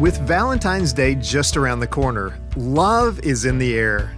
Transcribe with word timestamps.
With 0.00 0.20
Valentine's 0.20 0.92
Day 0.92 1.16
just 1.16 1.56
around 1.56 1.80
the 1.80 1.86
corner, 1.88 2.38
love 2.54 3.18
is 3.24 3.46
in 3.46 3.58
the 3.58 3.76
air. 3.76 4.14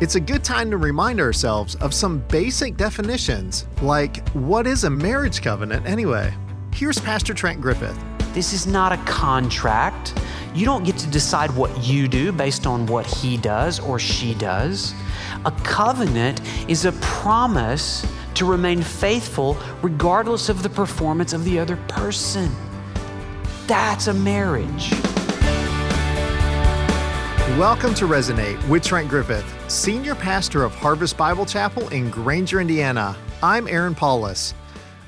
It's 0.00 0.14
a 0.14 0.20
good 0.20 0.42
time 0.42 0.70
to 0.70 0.78
remind 0.78 1.20
ourselves 1.20 1.74
of 1.74 1.92
some 1.92 2.20
basic 2.28 2.78
definitions, 2.78 3.66
like 3.82 4.26
what 4.30 4.66
is 4.66 4.84
a 4.84 4.90
marriage 4.90 5.42
covenant 5.42 5.84
anyway? 5.84 6.32
Here's 6.72 6.98
Pastor 6.98 7.34
Trent 7.34 7.60
Griffith. 7.60 8.02
This 8.32 8.54
is 8.54 8.66
not 8.66 8.90
a 8.90 8.96
contract. 9.04 10.18
You 10.54 10.64
don't 10.64 10.84
get 10.84 10.96
to 10.98 11.10
decide 11.10 11.54
what 11.54 11.84
you 11.84 12.08
do 12.08 12.32
based 12.32 12.66
on 12.66 12.86
what 12.86 13.04
he 13.04 13.36
does 13.36 13.80
or 13.80 13.98
she 13.98 14.32
does. 14.36 14.94
A 15.44 15.50
covenant 15.62 16.40
is 16.70 16.86
a 16.86 16.92
promise 16.92 18.06
to 18.38 18.44
remain 18.44 18.80
faithful 18.80 19.56
regardless 19.82 20.48
of 20.48 20.62
the 20.62 20.70
performance 20.70 21.32
of 21.32 21.44
the 21.44 21.58
other 21.58 21.76
person. 21.88 22.48
That's 23.66 24.06
a 24.06 24.14
marriage. 24.14 24.92
Welcome 27.58 27.94
to 27.94 28.04
Resonate 28.04 28.68
with 28.68 28.84
Trent 28.84 29.08
Griffith, 29.08 29.44
Senior 29.68 30.14
Pastor 30.14 30.62
of 30.62 30.72
Harvest 30.72 31.16
Bible 31.16 31.44
Chapel 31.44 31.88
in 31.88 32.10
Granger, 32.10 32.60
Indiana. 32.60 33.16
I'm 33.42 33.66
Aaron 33.66 33.96
Paulus. 33.96 34.54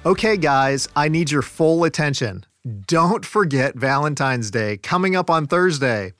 Okay, 0.05 0.37
guys, 0.37 0.89
I 0.97 1.07
need 1.07 1.31
your 1.31 1.43
full 1.43 1.85
attention. 1.85 2.45
Don't 2.89 3.25
forget 3.25 3.77
Valentine's 3.77 4.51
Day 4.51 4.77
coming 4.77 5.15
up 5.15 5.31
on 5.31 5.47
Thursday. 5.47 6.15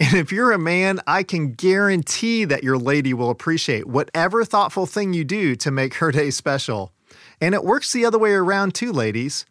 And 0.00 0.14
if 0.14 0.30
you're 0.30 0.52
a 0.52 0.58
man, 0.58 1.00
I 1.08 1.24
can 1.24 1.54
guarantee 1.54 2.44
that 2.44 2.62
your 2.62 2.78
lady 2.78 3.12
will 3.12 3.30
appreciate 3.30 3.88
whatever 3.88 4.44
thoughtful 4.44 4.86
thing 4.86 5.12
you 5.12 5.24
do 5.24 5.56
to 5.56 5.72
make 5.72 5.94
her 5.94 6.12
day 6.12 6.30
special. 6.30 6.92
And 7.40 7.52
it 7.52 7.64
works 7.64 7.92
the 7.92 8.04
other 8.04 8.18
way 8.18 8.32
around 8.32 8.74
too, 8.74 8.92
ladies. 8.92 9.44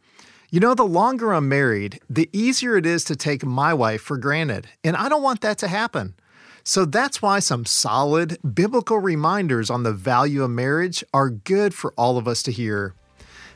You 0.49 0.61
know, 0.61 0.73
the 0.73 0.87
longer 0.87 1.33
I'm 1.33 1.49
married, 1.49 1.99
the 2.09 2.29
easier 2.31 2.77
it 2.77 2.85
is 2.85 3.03
to 3.05 3.15
take 3.17 3.45
my 3.45 3.73
wife 3.73 4.01
for 4.01 4.15
granted, 4.15 4.67
and 4.85 4.95
I 4.95 5.09
don't 5.09 5.21
want 5.21 5.41
that 5.41 5.57
to 5.57 5.67
happen. 5.67 6.15
So 6.63 6.85
that's 6.85 7.21
why 7.21 7.39
some 7.39 7.65
solid 7.65 8.37
biblical 8.53 8.99
reminders 8.99 9.69
on 9.69 9.83
the 9.83 9.91
value 9.91 10.43
of 10.43 10.51
marriage 10.51 11.03
are 11.13 11.29
good 11.29 11.73
for 11.73 11.93
all 11.97 12.17
of 12.17 12.27
us 12.27 12.41
to 12.43 12.51
hear. 12.53 12.93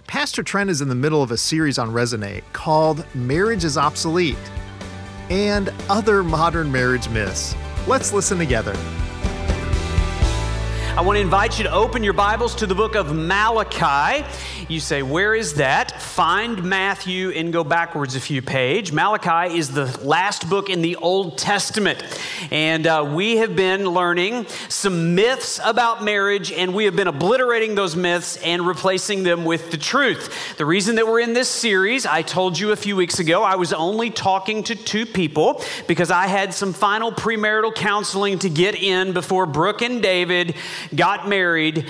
Pastor 0.08 0.44
Trent 0.44 0.70
is 0.70 0.82
in 0.82 0.90
the 0.90 0.96
middle 0.96 1.24
of 1.24 1.32
a 1.32 1.38
series 1.38 1.78
on 1.78 1.92
Resonate 1.92 2.44
called 2.52 3.06
Marriage 3.16 3.64
is 3.64 3.78
Obsolete 3.78 4.38
and 5.32 5.74
other 5.90 6.24
modern 6.24 6.70
marriage 6.70 7.08
myths. 7.08 7.56
Let's 7.88 8.12
listen 8.12 8.38
together. 8.38 8.76
I 10.98 11.02
want 11.06 11.16
to 11.16 11.22
invite 11.22 11.58
you 11.58 11.64
to 11.64 11.72
open 11.72 12.04
your 12.04 12.12
Bibles 12.12 12.54
to 12.56 12.68
the 12.68 12.76
book 12.76 12.96
of 12.96 13.16
Malachi. 13.16 14.26
You 14.72 14.80
say, 14.80 15.04
Where 15.04 15.36
is 15.36 15.56
that? 15.56 16.02
Find 16.02 16.64
Matthew 16.64 17.32
and 17.32 17.52
go 17.52 17.62
backwards 17.62 18.16
a 18.16 18.22
few 18.22 18.42
page. 18.42 18.94
Malachi 18.94 19.58
is 19.58 19.70
the 19.70 19.86
last 20.02 20.50
book 20.50 20.70
in 20.70 20.82
the 20.82 20.96
Old 20.96 21.38
Testament. 21.38 22.02
And 22.52 22.88
uh, 22.88 23.06
we 23.14 23.36
have 23.36 23.54
been 23.54 23.84
learning 23.84 24.46
some 24.70 25.14
myths 25.14 25.60
about 25.62 26.06
marriage, 26.06 26.54
and 26.54 26.74
we 26.74 26.86
have 26.86 26.96
been 26.96 27.10
obliterating 27.10 27.76
those 27.76 27.98
myths 27.98 28.38
and 28.38 28.66
replacing 28.66 29.24
them 29.24 29.44
with 29.44 29.72
the 29.72 29.78
truth. 29.78 30.56
The 30.58 30.66
reason 30.66 30.96
that 30.96 31.06
we're 31.06 31.20
in 31.20 31.34
this 31.34 31.50
series, 31.50 32.06
I 32.06 32.22
told 32.22 32.58
you 32.58 32.72
a 32.72 32.78
few 32.78 32.96
weeks 32.96 33.20
ago, 33.20 33.44
I 33.44 33.58
was 33.58 33.74
only 33.74 34.10
talking 34.10 34.64
to 34.64 34.76
two 34.76 35.06
people 35.06 35.62
because 35.86 36.12
I 36.12 36.28
had 36.28 36.54
some 36.54 36.72
final 36.72 37.12
premarital 37.12 37.76
counseling 37.76 38.40
to 38.40 38.50
get 38.50 38.76
in 38.76 39.12
before 39.12 39.46
Brooke 39.48 39.82
and 39.82 40.02
David 40.02 40.56
got 40.96 41.28
married 41.28 41.86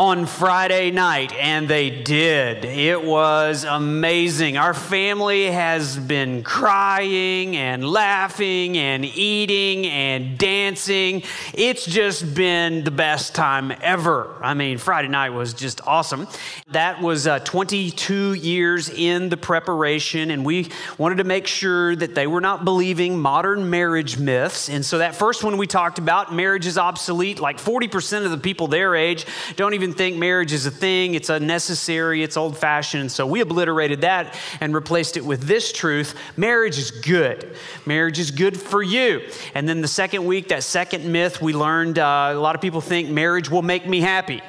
on 0.00 0.24
Friday 0.24 0.90
night, 0.90 1.30
and 1.34 1.68
they 1.68 1.90
did. 1.90 2.64
It 2.64 3.04
was 3.04 3.64
amazing. 3.64 4.56
Our 4.56 4.72
family 4.72 5.44
has 5.50 5.98
been 5.98 6.42
crying 6.42 7.54
and 7.54 7.84
laughing 7.86 8.78
and 8.78 9.04
eating 9.04 9.86
and 9.86 10.38
dancing. 10.38 11.22
It's 11.52 11.84
just 11.84 12.34
been 12.34 12.82
the 12.82 12.90
best 12.90 13.34
time 13.34 13.74
ever. 13.82 14.34
I 14.40 14.54
mean, 14.54 14.78
Friday 14.78 15.08
night 15.08 15.34
was 15.34 15.52
just 15.52 15.86
awesome. 15.86 16.26
That 16.68 17.02
was 17.02 17.26
uh, 17.26 17.40
22 17.40 18.32
years 18.32 18.88
in 18.88 19.28
the 19.28 19.36
preparation, 19.36 20.30
and 20.30 20.46
we 20.46 20.70
wanted 20.96 21.16
to 21.16 21.24
make 21.24 21.46
sure 21.46 21.94
that 21.94 22.14
they 22.14 22.26
were 22.26 22.40
not 22.40 22.64
believing 22.64 23.18
modern 23.18 23.68
marriage 23.68 24.18
myths. 24.18 24.70
And 24.70 24.82
so, 24.82 24.96
that 24.96 25.14
first 25.14 25.44
one 25.44 25.58
we 25.58 25.66
talked 25.66 25.98
about, 25.98 26.34
marriage 26.34 26.66
is 26.66 26.78
obsolete, 26.78 27.38
like 27.38 27.58
40% 27.58 28.24
of 28.24 28.30
the 28.30 28.38
people 28.38 28.66
their 28.66 28.96
age 28.96 29.26
don't 29.56 29.74
even 29.74 29.89
think 29.92 30.16
marriage 30.16 30.52
is 30.52 30.66
a 30.66 30.70
thing, 30.70 31.14
it's 31.14 31.28
unnecessary, 31.28 32.22
it's 32.22 32.36
old 32.36 32.56
fashioned. 32.56 33.12
So 33.12 33.26
we 33.26 33.40
obliterated 33.40 34.02
that 34.02 34.38
and 34.60 34.74
replaced 34.74 35.16
it 35.16 35.24
with 35.24 35.42
this 35.42 35.72
truth 35.72 36.14
marriage 36.36 36.78
is 36.78 36.90
good. 36.90 37.56
Marriage 37.86 38.18
is 38.18 38.30
good 38.30 38.58
for 38.58 38.82
you. 38.82 39.22
And 39.54 39.68
then 39.68 39.80
the 39.80 39.88
second 39.88 40.24
week, 40.24 40.48
that 40.48 40.62
second 40.62 41.10
myth, 41.10 41.40
we 41.40 41.52
learned 41.52 41.98
uh, 41.98 42.32
a 42.32 42.34
lot 42.34 42.54
of 42.54 42.60
people 42.60 42.80
think 42.80 43.10
marriage 43.10 43.50
will 43.50 43.62
make 43.62 43.86
me 43.86 44.00
happy. 44.00 44.42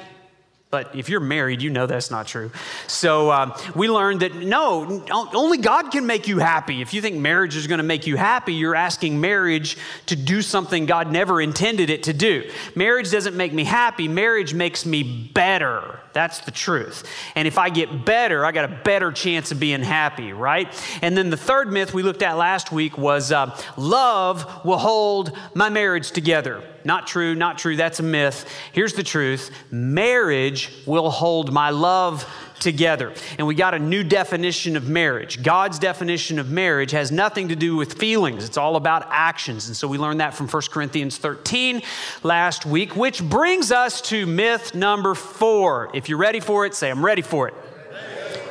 But 0.72 0.96
if 0.96 1.10
you're 1.10 1.20
married, 1.20 1.60
you 1.60 1.68
know 1.68 1.84
that's 1.84 2.10
not 2.10 2.26
true. 2.26 2.50
So 2.86 3.30
um, 3.30 3.52
we 3.76 3.90
learned 3.90 4.20
that 4.20 4.34
no, 4.34 5.04
only 5.10 5.58
God 5.58 5.90
can 5.92 6.06
make 6.06 6.26
you 6.26 6.38
happy. 6.38 6.80
If 6.80 6.94
you 6.94 7.02
think 7.02 7.18
marriage 7.18 7.56
is 7.56 7.66
going 7.66 7.76
to 7.76 7.84
make 7.84 8.06
you 8.06 8.16
happy, 8.16 8.54
you're 8.54 8.74
asking 8.74 9.20
marriage 9.20 9.76
to 10.06 10.16
do 10.16 10.40
something 10.40 10.86
God 10.86 11.12
never 11.12 11.42
intended 11.42 11.90
it 11.90 12.04
to 12.04 12.14
do. 12.14 12.50
Marriage 12.74 13.10
doesn't 13.10 13.36
make 13.36 13.52
me 13.52 13.64
happy, 13.64 14.08
marriage 14.08 14.54
makes 14.54 14.86
me 14.86 15.02
better. 15.34 16.00
That's 16.14 16.38
the 16.40 16.50
truth. 16.50 17.06
And 17.34 17.46
if 17.46 17.58
I 17.58 17.68
get 17.68 18.06
better, 18.06 18.42
I 18.46 18.52
got 18.52 18.64
a 18.64 18.74
better 18.82 19.12
chance 19.12 19.52
of 19.52 19.60
being 19.60 19.82
happy, 19.82 20.32
right? 20.32 20.72
And 21.02 21.14
then 21.18 21.28
the 21.28 21.36
third 21.36 21.70
myth 21.70 21.92
we 21.92 22.02
looked 22.02 22.22
at 22.22 22.38
last 22.38 22.72
week 22.72 22.96
was 22.96 23.30
uh, 23.30 23.54
love 23.76 24.64
will 24.64 24.78
hold 24.78 25.36
my 25.52 25.68
marriage 25.68 26.12
together. 26.12 26.64
Not 26.84 27.06
true, 27.06 27.34
not 27.34 27.58
true. 27.58 27.76
That's 27.76 28.00
a 28.00 28.02
myth. 28.02 28.48
Here's 28.72 28.94
the 28.94 29.02
truth 29.02 29.50
marriage 29.70 30.70
will 30.86 31.10
hold 31.10 31.52
my 31.52 31.70
love 31.70 32.26
together. 32.62 33.12
And 33.38 33.46
we 33.46 33.54
got 33.54 33.74
a 33.74 33.78
new 33.78 34.04
definition 34.04 34.76
of 34.76 34.88
marriage. 34.88 35.42
God's 35.42 35.78
definition 35.78 36.38
of 36.38 36.50
marriage 36.50 36.92
has 36.92 37.10
nothing 37.10 37.48
to 37.48 37.56
do 37.56 37.76
with 37.76 37.94
feelings, 37.94 38.44
it's 38.44 38.56
all 38.56 38.76
about 38.76 39.06
actions. 39.10 39.66
And 39.66 39.76
so 39.76 39.88
we 39.88 39.98
learned 39.98 40.20
that 40.20 40.34
from 40.34 40.48
1 40.48 40.62
Corinthians 40.70 41.18
13 41.18 41.82
last 42.22 42.64
week, 42.64 42.96
which 42.96 43.22
brings 43.22 43.72
us 43.72 44.00
to 44.02 44.26
myth 44.26 44.74
number 44.74 45.14
four. 45.14 45.90
If 45.92 46.08
you're 46.08 46.18
ready 46.18 46.40
for 46.40 46.64
it, 46.64 46.74
say, 46.74 46.90
I'm 46.90 47.04
ready 47.04 47.22
for 47.22 47.48
it. 47.48 47.54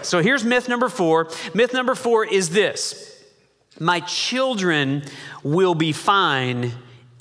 So 0.04 0.22
here's 0.22 0.44
myth 0.44 0.68
number 0.68 0.90
four. 0.90 1.30
Myth 1.54 1.74
number 1.74 1.96
four 1.96 2.26
is 2.26 2.50
this 2.50 3.24
My 3.80 4.02
children 4.02 5.04
will 5.44 5.76
be 5.76 5.92
fine 5.92 6.74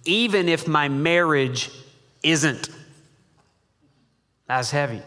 even 0.04 0.48
if 0.48 0.66
my 0.66 0.88
marriage 0.88 1.70
isn't. 2.22 2.68
That's 4.46 4.70
heavy. 4.70 5.02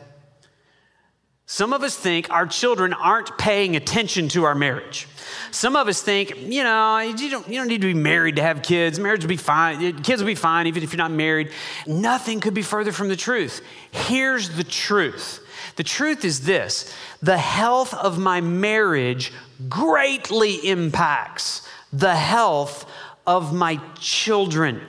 Some 1.46 1.74
of 1.74 1.84
us 1.84 1.96
think 1.96 2.30
our 2.30 2.48
children 2.48 2.94
aren't 2.94 3.38
paying 3.38 3.76
attention 3.76 4.28
to 4.30 4.46
our 4.46 4.56
marriage. 4.56 5.08
Some 5.52 5.76
of 5.76 5.88
us 5.88 6.02
think, 6.02 6.36
you 6.38 6.64
know, 6.64 6.98
you 7.00 7.30
don't, 7.30 7.48
you 7.48 7.56
don't 7.56 7.68
need 7.68 7.82
to 7.82 7.88
be 7.88 7.94
married 7.94 8.38
to 8.38 8.42
have 8.42 8.64
kids. 8.64 9.00
Marriage 9.00 9.22
will 9.22 9.30
be 9.30 9.38
fine. 9.38 10.02
Kids 10.02 10.22
will 10.22 10.28
be 10.28 10.36
fine 10.36 10.68
even 10.68 10.82
if 10.82 10.94
you're 10.94 10.98
not 10.98 11.12
married. 11.12 11.52
Nothing 11.86 12.40
could 12.40 12.54
be 12.54 12.64
further 12.64 12.92
from 12.92 13.10
the 13.10 13.16
truth. 13.16 13.62
Here's 13.92 14.50
the 14.50 14.64
truth 14.64 15.42
the 15.76 15.84
truth 15.84 16.24
is 16.26 16.42
this 16.42 16.94
the 17.22 17.38
health 17.38 17.94
of 17.94 18.18
my 18.20 18.42
marriage 18.42 19.32
greatly 19.70 20.56
impacts 20.68 21.68
the 21.92 22.16
health 22.16 22.90
of 23.26 23.54
my 23.54 23.80
children. 24.00 24.82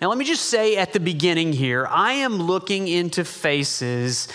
Now, 0.00 0.08
let 0.08 0.18
me 0.18 0.24
just 0.24 0.46
say 0.46 0.76
at 0.76 0.92
the 0.92 1.00
beginning 1.00 1.52
here 1.52 1.86
I 1.86 2.12
am 2.14 2.38
looking 2.38 2.88
into 2.88 3.24
faces 3.24 4.28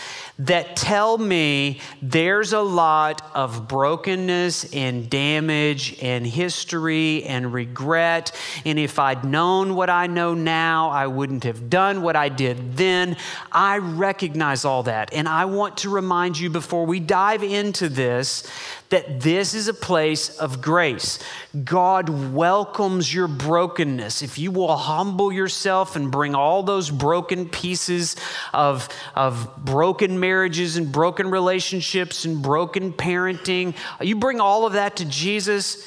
that 0.45 0.75
tell 0.75 1.17
me 1.17 1.79
there's 2.01 2.51
a 2.51 2.61
lot 2.61 3.21
of 3.35 3.67
brokenness 3.67 4.73
and 4.73 5.09
damage 5.09 5.97
and 6.01 6.25
history 6.25 7.23
and 7.23 7.53
regret. 7.53 8.35
And 8.65 8.79
if 8.79 8.97
I'd 8.97 9.23
known 9.23 9.75
what 9.75 9.89
I 9.89 10.07
know 10.07 10.33
now, 10.33 10.89
I 10.89 11.07
wouldn't 11.07 11.43
have 11.43 11.69
done 11.69 12.01
what 12.01 12.15
I 12.15 12.29
did 12.29 12.75
then. 12.75 13.17
I 13.51 13.77
recognize 13.77 14.65
all 14.65 14.83
that. 14.83 15.13
And 15.13 15.27
I 15.27 15.45
want 15.45 15.77
to 15.77 15.89
remind 15.89 16.39
you 16.39 16.49
before 16.49 16.85
we 16.85 16.99
dive 16.99 17.43
into 17.43 17.87
this 17.87 18.49
that 18.91 19.21
this 19.21 19.53
is 19.53 19.69
a 19.69 19.73
place 19.73 20.37
of 20.37 20.61
grace. 20.61 21.17
God 21.63 22.33
welcomes 22.33 23.13
your 23.13 23.27
brokenness. 23.29 24.21
If 24.21 24.37
you 24.37 24.51
will 24.51 24.75
humble 24.75 25.31
yourself 25.31 25.95
and 25.95 26.11
bring 26.11 26.35
all 26.35 26.61
those 26.61 26.89
broken 26.89 27.47
pieces 27.47 28.17
of, 28.53 28.89
of 29.15 29.55
broken 29.63 30.19
marriages 30.31 30.77
and 30.77 30.93
broken 30.93 31.29
relationships 31.29 32.23
and 32.23 32.41
broken 32.41 32.93
parenting, 32.93 33.75
you 33.99 34.15
bring 34.15 34.39
all 34.39 34.65
of 34.65 34.73
that 34.73 34.95
to 34.95 35.03
Jesus. 35.03 35.85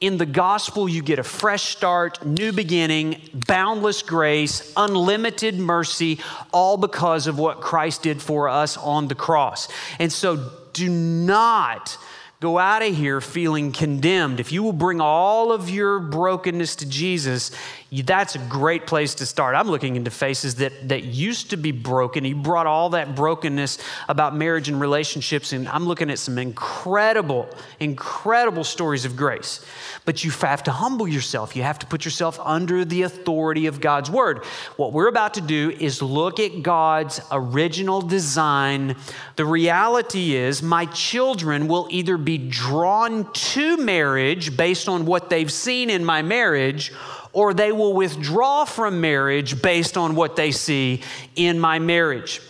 In 0.00 0.16
the 0.16 0.26
gospel, 0.26 0.88
you 0.88 1.02
get 1.02 1.18
a 1.18 1.24
fresh 1.24 1.64
start, 1.64 2.24
new 2.24 2.52
beginning, 2.52 3.20
boundless 3.48 4.02
grace, 4.02 4.72
unlimited 4.76 5.58
mercy, 5.58 6.20
all 6.52 6.76
because 6.76 7.26
of 7.26 7.36
what 7.36 7.60
Christ 7.60 8.04
did 8.04 8.22
for 8.22 8.48
us 8.48 8.76
on 8.76 9.08
the 9.08 9.16
cross. 9.16 9.66
And 9.98 10.12
so 10.12 10.52
do 10.72 10.88
not 10.88 11.98
go 12.38 12.58
out 12.58 12.82
of 12.82 12.94
here 12.96 13.20
feeling 13.20 13.72
condemned, 13.72 14.38
if 14.38 14.52
you 14.52 14.62
will 14.62 14.72
bring 14.72 15.00
all 15.00 15.50
of 15.50 15.68
your 15.68 15.98
brokenness 15.98 16.76
to 16.76 16.88
Jesus, 16.88 17.50
that's 17.92 18.36
a 18.36 18.38
great 18.38 18.86
place 18.86 19.16
to 19.16 19.26
start. 19.26 19.56
I'm 19.56 19.68
looking 19.68 19.96
into 19.96 20.12
faces 20.12 20.54
that, 20.56 20.88
that 20.88 21.02
used 21.02 21.50
to 21.50 21.56
be 21.56 21.72
broken. 21.72 22.22
He 22.22 22.34
brought 22.34 22.68
all 22.68 22.90
that 22.90 23.16
brokenness 23.16 23.78
about 24.08 24.34
marriage 24.34 24.68
and 24.68 24.80
relationships, 24.80 25.52
and 25.52 25.68
I'm 25.68 25.86
looking 25.86 26.08
at 26.08 26.20
some 26.20 26.38
incredible, 26.38 27.48
incredible 27.80 28.62
stories 28.62 29.04
of 29.04 29.16
grace. 29.16 29.64
But 30.04 30.22
you 30.22 30.30
have 30.30 30.62
to 30.64 30.70
humble 30.70 31.08
yourself. 31.08 31.56
You 31.56 31.64
have 31.64 31.80
to 31.80 31.86
put 31.86 32.04
yourself 32.04 32.38
under 32.44 32.84
the 32.84 33.02
authority 33.02 33.66
of 33.66 33.80
God's 33.80 34.08
word. 34.08 34.44
What 34.76 34.92
we're 34.92 35.08
about 35.08 35.34
to 35.34 35.40
do 35.40 35.70
is 35.70 36.00
look 36.00 36.38
at 36.38 36.62
God's 36.62 37.20
original 37.32 38.02
design. 38.02 38.94
The 39.34 39.44
reality 39.44 40.36
is, 40.36 40.62
my 40.62 40.86
children 40.86 41.66
will 41.66 41.88
either 41.90 42.16
be 42.16 42.38
drawn 42.38 43.32
to 43.32 43.76
marriage 43.78 44.56
based 44.56 44.88
on 44.88 45.06
what 45.06 45.28
they've 45.28 45.52
seen 45.52 45.90
in 45.90 46.04
my 46.04 46.22
marriage 46.22 46.92
or 47.32 47.54
they 47.54 47.72
will 47.72 47.92
withdraw 47.92 48.64
from 48.64 49.00
marriage 49.00 49.62
based 49.62 49.96
on 49.96 50.14
what 50.14 50.36
they 50.36 50.50
see 50.50 51.02
in 51.36 51.58
my 51.58 51.78
marriage. 51.78 52.40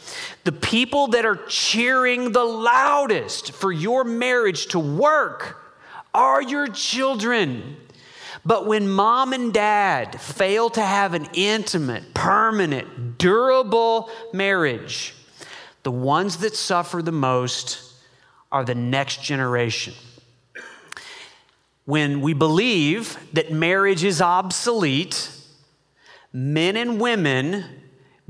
The 0.44 0.52
people 0.52 1.08
that 1.08 1.26
are 1.26 1.36
cheering 1.48 2.32
the 2.32 2.44
loudest 2.44 3.52
for 3.52 3.70
your 3.70 4.04
marriage 4.04 4.66
to 4.68 4.78
work 4.78 5.62
are 6.14 6.42
your 6.42 6.66
children. 6.68 7.76
But 8.44 8.66
when 8.66 8.88
mom 8.88 9.34
and 9.34 9.52
dad 9.52 10.18
fail 10.18 10.70
to 10.70 10.80
have 10.80 11.12
an 11.12 11.28
intimate, 11.34 12.14
permanent, 12.14 13.18
durable 13.18 14.08
marriage, 14.32 15.14
the 15.82 15.90
ones 15.90 16.38
that 16.38 16.56
suffer 16.56 17.02
the 17.02 17.12
most 17.12 17.94
are 18.50 18.64
the 18.64 18.74
next 18.74 19.22
generation 19.22 19.94
when 21.84 22.20
we 22.20 22.34
believe 22.34 23.16
that 23.32 23.50
marriage 23.50 24.04
is 24.04 24.20
obsolete, 24.20 25.30
men 26.32 26.76
and 26.76 27.00
women 27.00 27.64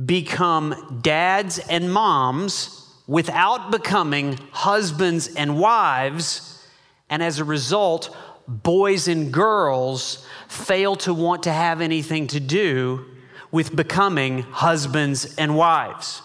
become 0.05 1.01
dads 1.03 1.59
and 1.59 1.93
moms 1.93 2.89
without 3.07 3.71
becoming 3.71 4.39
husbands 4.53 5.35
and 5.35 5.59
wives. 5.59 6.65
And 7.09 7.23
as 7.23 7.39
a 7.39 7.45
result, 7.45 8.17
boys 8.47 9.09
and 9.09 9.33
girls 9.33 10.27
fail 10.49 10.97
to 10.97 11.13
want 11.13 11.43
to 11.43 11.53
have 11.53 11.81
anything 11.81 12.29
to 12.29 12.41
do 12.41 13.05
with 13.51 13.75
becoming 13.75 14.43
husbands 14.43 15.35
and 15.37 15.57
wives. 15.57 16.23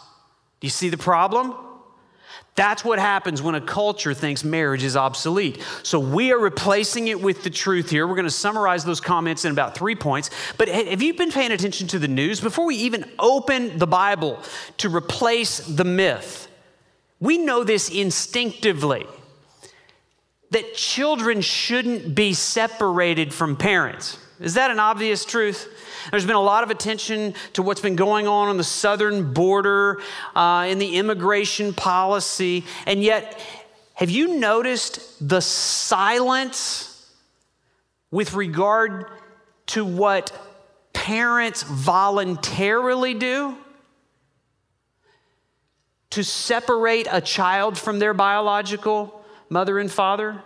Do 0.60 0.68
you 0.68 0.72
see 0.72 0.90
the 0.90 0.98
problem? 0.98 1.56
That's 2.56 2.86
what 2.86 3.00
happens 3.00 3.42
when 3.42 3.56
a 3.56 3.62
culture 3.62 4.14
thinks 4.14 4.46
marriage 4.46 4.84
is 4.84 4.96
obsolete. 4.96 5.62
So 5.84 6.00
we 6.00 6.32
are 6.32 6.40
replacing 6.40 7.10
it 7.10 7.22
with 7.22 7.44
the 7.44 7.50
truth 7.50 7.90
here. 7.90 8.08
We're 8.08 8.16
going 8.16 8.24
to 8.24 8.32
summarize 8.32 8.86
those 8.86 9.02
comments 9.02 9.44
in 9.44 9.52
about 9.52 9.76
three 9.76 9.96
points. 9.96 10.30
But 10.58 10.70
have 10.70 11.02
you 11.02 11.14
been 11.14 11.32
paying 11.32 11.52
attention 11.52 11.88
to 11.90 12.00
the 12.00 12.08
news? 12.08 12.40
Before 12.40 12.66
we 12.66 12.78
even 12.78 13.12
open 13.20 13.78
the 13.78 13.88
Bible 13.88 14.40
to 14.78 14.90
replace 14.90 15.60
the 15.60 15.84
myth, 15.84 16.48
we 17.20 17.38
know 17.38 17.66
this 17.66 17.90
instinctively 17.90 19.06
that 20.52 20.76
children 20.76 21.42
shouldn't 21.42 22.16
be 22.16 22.34
separated 22.34 23.34
from 23.34 23.58
parents. 23.58 24.18
Is 24.40 24.56
that 24.56 24.70
an 24.70 24.80
obvious 24.80 25.24
truth? 25.24 25.70
There's 26.12 26.26
been 26.26 26.36
a 26.36 26.42
lot 26.42 26.64
of 26.64 26.70
attention 26.70 27.34
to 27.54 27.62
what's 27.62 27.82
been 27.82 27.96
going 27.96 28.28
on 28.28 28.50
on 28.50 28.58
the 28.58 28.64
southern 28.64 29.34
border 29.34 30.02
uh, 30.36 30.68
in 30.70 30.78
the 30.78 30.98
immigration 30.98 31.74
policy. 31.74 32.66
And 32.86 33.02
yet, 33.02 33.40
have 33.94 34.10
you 34.10 34.38
noticed 34.38 35.28
the 35.28 35.40
silence 35.40 37.10
with 38.12 38.34
regard 38.34 39.10
to 39.68 39.86
what 39.86 40.32
parents 40.92 41.64
voluntarily 41.64 43.14
do? 43.14 43.58
To 46.12 46.24
separate 46.24 47.08
a 47.10 47.22
child 47.22 47.78
from 47.78 48.00
their 48.00 48.14
biological 48.14 49.24
mother 49.50 49.80
and 49.80 49.92
father? 49.92 50.44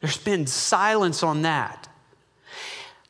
There's 0.00 0.18
been 0.18 0.46
silence 0.46 1.22
on 1.22 1.42
that. 1.42 1.87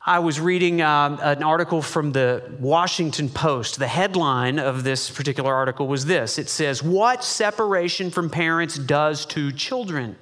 I 0.09 0.17
was 0.17 0.39
reading 0.39 0.81
um, 0.81 1.19
an 1.21 1.43
article 1.43 1.83
from 1.83 2.13
the 2.13 2.41
Washington 2.59 3.29
Post. 3.29 3.77
The 3.77 3.85
headline 3.85 4.57
of 4.57 4.83
this 4.83 5.11
particular 5.11 5.53
article 5.53 5.87
was 5.87 6.07
this 6.07 6.39
it 6.39 6.49
says, 6.49 6.81
What 6.81 7.23
separation 7.23 8.09
from 8.09 8.27
parents 8.27 8.79
does 8.79 9.27
to 9.27 9.51
children. 9.51 10.15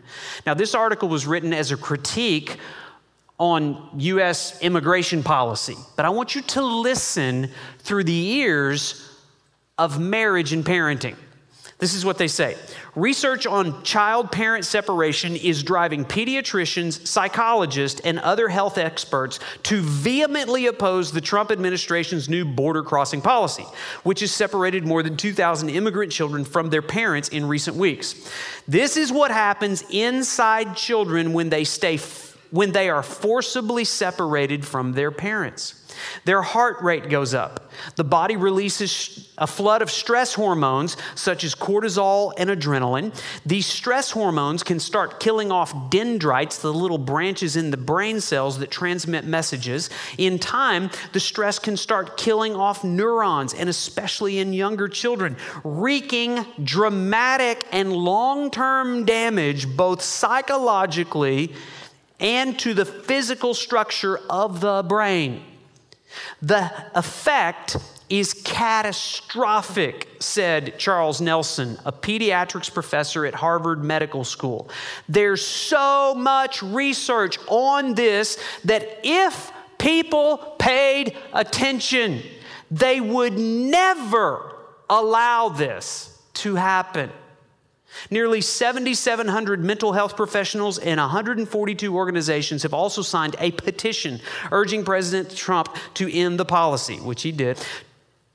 Now, 0.46 0.56
this 0.56 0.76
article 0.76 1.08
was 1.08 1.26
written 1.26 1.54
as 1.54 1.72
a 1.72 1.78
critique 1.78 2.58
on 3.40 3.90
U.S. 3.96 4.62
immigration 4.62 5.24
policy, 5.24 5.78
but 5.96 6.04
I 6.04 6.10
want 6.10 6.36
you 6.36 6.42
to 6.42 6.62
listen 6.62 7.50
through 7.80 8.04
the 8.04 8.28
ears 8.40 9.10
of 9.78 10.02
marriage 10.02 10.52
and 10.52 10.66
parenting. 10.66 11.16
This 11.80 11.94
is 11.94 12.04
what 12.04 12.18
they 12.18 12.28
say 12.28 12.56
Research 12.96 13.46
on 13.46 13.84
child 13.84 14.32
parent 14.32 14.66
separation 14.66 15.36
is 15.36 15.62
driving 15.62 16.04
pediatricians, 16.04 17.06
psychologists, 17.06 18.02
and 18.02 18.18
other 18.20 18.50
health 18.50 18.80
experts 18.80 19.40
to 19.64 19.82
vehemently 19.82 20.66
oppose 20.66 21.12
the 21.12 21.22
Trump 21.22 21.52
administration's 21.52 22.28
new 22.28 22.44
border 22.44 22.82
crossing 22.82 23.22
policy, 23.22 23.66
which 24.02 24.22
has 24.22 24.32
separated 24.32 24.86
more 24.86 25.04
than 25.04 25.16
2,000 25.16 25.70
immigrant 25.70 26.12
children 26.12 26.44
from 26.44 26.72
their 26.72 26.82
parents 26.82 27.30
in 27.30 27.48
recent 27.48 27.78
weeks. 27.78 28.16
This 28.68 28.98
is 28.98 29.12
what 29.12 29.30
happens 29.30 29.84
inside 29.92 30.76
children 30.76 31.34
when 31.34 31.50
they 31.50 31.64
stay 31.64 31.98
when 32.52 32.72
they 32.72 32.90
are 32.90 33.04
forcibly 33.04 33.84
separated 33.84 34.66
from 34.66 34.94
their 34.94 35.12
parents. 35.12 35.84
Their 36.26 36.42
heart 36.42 36.82
rate 36.82 37.10
goes 37.10 37.34
up. 37.34 37.72
The 37.96 38.04
body 38.04 38.36
releases 38.36 39.32
a 39.38 39.48
flood 39.48 39.82
of 39.82 39.92
stress 39.92 40.34
hormones, 40.34 40.98
such 41.16 41.44
as 41.44 41.54
cortisol 41.54 42.34
and 42.38 42.50
adrenaline. 42.50 43.14
These 43.46 43.68
stress 43.68 44.12
hormones 44.12 44.64
can 44.64 44.80
start 44.80 45.20
killing 45.20 45.52
off 45.52 45.90
dendrites, 45.90 46.60
the 46.60 46.74
little 46.74 46.98
branches 46.98 47.56
in 47.56 47.72
the 47.72 47.78
brain 47.78 48.20
cells 48.20 48.60
that 48.60 48.72
transmit 48.72 49.26
messages. 49.26 49.90
In 50.18 50.40
time, 50.40 50.90
the 51.14 51.20
stress 51.20 51.60
can 51.60 51.78
start 51.78 52.18
killing 52.18 52.56
off 52.56 52.84
neurons, 52.84 53.54
and 53.54 53.70
especially 53.70 54.40
in 54.40 54.54
younger 54.54 54.88
children, 54.88 55.38
wreaking 55.64 56.46
dramatic 56.64 57.66
and 57.72 57.94
long 57.94 58.50
term 58.50 59.06
damage, 59.06 59.76
both 59.76 60.02
psychologically 60.02 61.54
and 62.20 62.58
to 62.60 62.74
the 62.74 62.86
physical 62.86 63.54
structure 63.54 64.20
of 64.30 64.62
the 64.62 64.84
brain. 64.88 65.44
The 66.42 66.72
effect 66.96 67.78
is 68.10 68.34
catastrophic, 68.34 70.08
said 70.20 70.80
Charles 70.80 71.20
Nelson, 71.20 71.78
a 71.86 71.92
pediatrics 71.92 72.74
professor 72.74 73.26
at 73.26 73.36
Harvard 73.36 73.84
Medical 73.84 74.24
School. 74.24 74.70
There's 75.10 75.46
so 75.46 76.16
much 76.16 76.64
research 76.64 77.38
on 77.48 77.96
this 77.96 78.38
that 78.64 79.02
if 79.04 79.52
people 79.78 80.38
paid 80.58 81.18
attention, 81.34 82.22
they 82.72 83.02
would 83.02 83.38
never 83.38 84.56
allow 84.90 85.50
this 85.50 86.18
to 86.36 86.56
happen. 86.56 87.12
Nearly 88.12 88.42
7,700 88.42 89.64
mental 89.64 89.94
health 89.94 90.16
professionals 90.16 90.78
and 90.78 91.00
142 91.00 91.96
organizations 91.96 92.64
have 92.64 92.74
also 92.74 93.02
signed 93.02 93.36
a 93.40 93.52
petition 93.52 94.22
urging 94.52 94.84
President 94.84 95.36
Trump 95.36 95.76
to 95.96 96.12
end 96.14 96.40
the 96.40 96.46
policy, 96.46 96.98
which 96.98 97.24
he 97.24 97.32
did, 97.32 97.60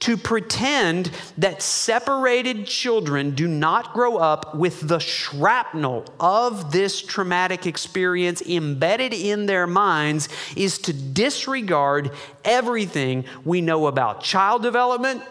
to 0.01 0.17
pretend 0.17 1.13
that 1.39 1.63
separated 1.63 2.67
children 2.67 3.37
do 3.37 3.47
not 3.47 3.93
grow 3.93 4.17
up 4.17 4.53
with 4.53 4.89
the 4.89 4.99
shrapnel 4.99 6.05
of 6.19 6.73
this 6.73 7.01
traumatic 7.01 7.67
experience 7.69 8.43
embedded 8.43 9.15
in 9.15 9.47
their 9.47 9.65
minds 9.65 10.29
is 10.57 10.77
to 10.79 10.93
disregard 10.93 12.11
everything 12.45 13.25
we 13.45 13.61
know 13.61 13.87
about 13.87 14.25
child 14.25 14.61
development, 14.61 15.23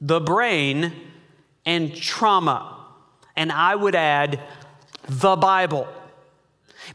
the 0.00 0.20
brain, 0.20 0.92
and 1.66 1.92
trauma 1.92 2.79
and 3.40 3.50
I 3.50 3.74
would 3.74 3.94
add 3.94 4.38
the 5.08 5.34
Bible. 5.34 5.88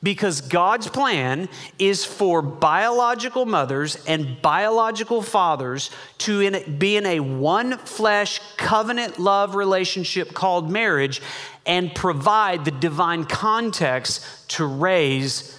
Because 0.04 0.42
God's 0.42 0.88
plan 0.88 1.50
is 1.80 2.06
for 2.06 2.44
biological 2.44 3.48
mothers 3.48 3.98
and 4.06 4.40
biological 4.44 5.24
fathers 5.24 5.90
to 6.20 6.42
in, 6.42 6.78
be 6.78 6.98
in 6.98 7.06
a 7.08 7.20
one 7.20 7.80
flesh 7.80 8.40
covenant 8.58 9.18
love 9.18 9.56
relationship 9.56 10.36
called 10.36 10.70
marriage 10.70 11.20
and 11.66 11.94
provide 11.96 12.64
the 12.64 12.72
divine 12.72 13.26
context 13.26 14.48
to 14.50 14.66
raise 14.66 15.58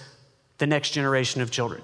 the 0.57 0.67
next 0.67 0.91
generation 0.91 1.41
of 1.41 1.51
children. 1.51 1.81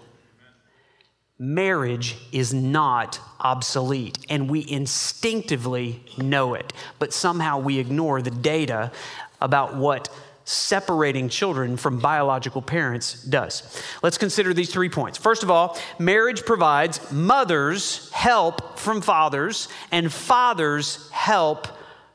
Marriage 1.46 2.16
is 2.32 2.54
not 2.54 3.20
obsolete, 3.42 4.18
and 4.30 4.50
we 4.50 4.66
instinctively 4.66 6.02
know 6.18 6.54
it, 6.54 6.72
but 7.00 7.12
somehow 7.12 7.60
we 7.60 7.80
ignore 7.80 8.22
the 8.22 8.32
data 8.32 8.94
about 9.42 9.76
what 9.76 10.08
separating 10.46 11.28
children 11.28 11.76
from 11.76 12.00
biological 12.00 12.62
parents 12.62 13.22
does. 13.26 13.84
Let's 14.02 14.18
consider 14.18 14.54
these 14.54 14.72
three 14.72 14.88
points. 14.88 15.18
First 15.18 15.44
of 15.44 15.52
all, 15.52 15.78
marriage 16.00 16.46
provides 16.46 17.12
mothers 17.12 18.10
help 18.12 18.80
from 18.80 19.02
fathers 19.02 19.68
and 19.92 20.14
fathers 20.14 21.10
help 21.12 21.68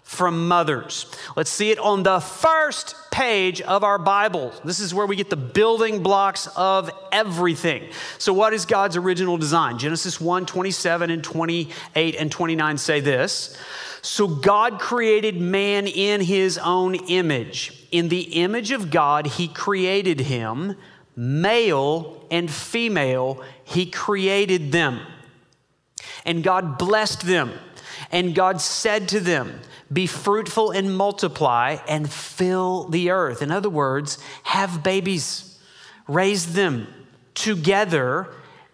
from 0.09 0.49
mothers. 0.49 1.05
Let's 1.37 1.51
see 1.51 1.71
it 1.71 1.79
on 1.79 2.03
the 2.03 2.19
first 2.19 2.97
page 3.11 3.61
of 3.61 3.85
our 3.85 3.99
Bible. 3.99 4.55
This 4.65 4.81
is 4.81 4.95
where 4.95 5.05
we 5.05 5.17
get 5.17 5.29
the 5.29 5.37
building 5.37 6.03
blocks 6.03 6.49
of 6.57 6.91
everything. 7.13 7.91
So, 8.17 8.33
what 8.33 8.55
is 8.55 8.65
God's 8.65 8.97
original 8.97 9.37
design? 9.37 9.79
Genesis 9.79 10.19
1 10.19 10.47
27 10.47 11.11
and 11.11 11.23
28 11.23 12.17
and 12.17 12.33
29 12.33 12.79
say 12.79 13.01
this. 13.01 13.55
So, 14.01 14.27
God 14.27 14.81
created 14.81 15.43
man 15.43 15.87
in 15.87 16.23
his 16.23 16.57
own 16.57 16.95
image. 16.95 17.87
In 17.91 18.09
the 18.09 18.23
image 18.43 18.71
of 18.71 18.91
God, 18.91 19.27
he 19.27 19.47
created 19.47 20.21
him, 20.21 20.75
male 21.15 22.27
and 22.31 22.51
female, 22.51 23.45
he 23.63 23.85
created 23.85 24.73
them. 24.73 25.01
And 26.25 26.43
God 26.43 26.79
blessed 26.79 27.27
them. 27.27 27.53
And 28.11 28.35
God 28.35 28.61
said 28.61 29.09
to 29.11 29.21
them, 29.21 29.61
be 29.93 30.07
fruitful 30.07 30.71
and 30.71 30.97
multiply 30.97 31.79
and 31.89 32.11
fill 32.11 32.85
the 32.89 33.11
earth. 33.11 33.43
In 33.43 33.51
other 33.51 33.71
words, 33.71 34.19
have 34.45 34.83
babies, 34.83 35.59
raise 36.07 36.53
them 36.53 36.87
together 37.35 38.29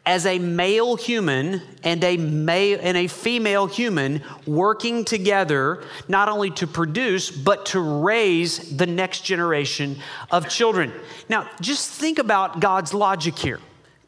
as 0.06 0.26
a 0.26 0.38
male 0.38 0.96
human 0.96 1.62
and 1.82 2.04
a 2.04 2.16
male 2.16 2.78
and 2.82 2.96
a 2.96 3.06
female 3.06 3.66
human 3.66 4.22
working 4.46 5.04
together 5.04 5.82
not 6.08 6.28
only 6.28 6.50
to 6.50 6.66
produce 6.66 7.30
but 7.30 7.64
to 7.64 7.80
raise 7.80 8.76
the 8.76 8.86
next 8.86 9.20
generation 9.20 9.96
of 10.30 10.48
children. 10.48 10.92
Now, 11.28 11.48
just 11.60 11.90
think 11.90 12.18
about 12.18 12.60
God's 12.60 12.92
logic 12.92 13.38
here. 13.38 13.60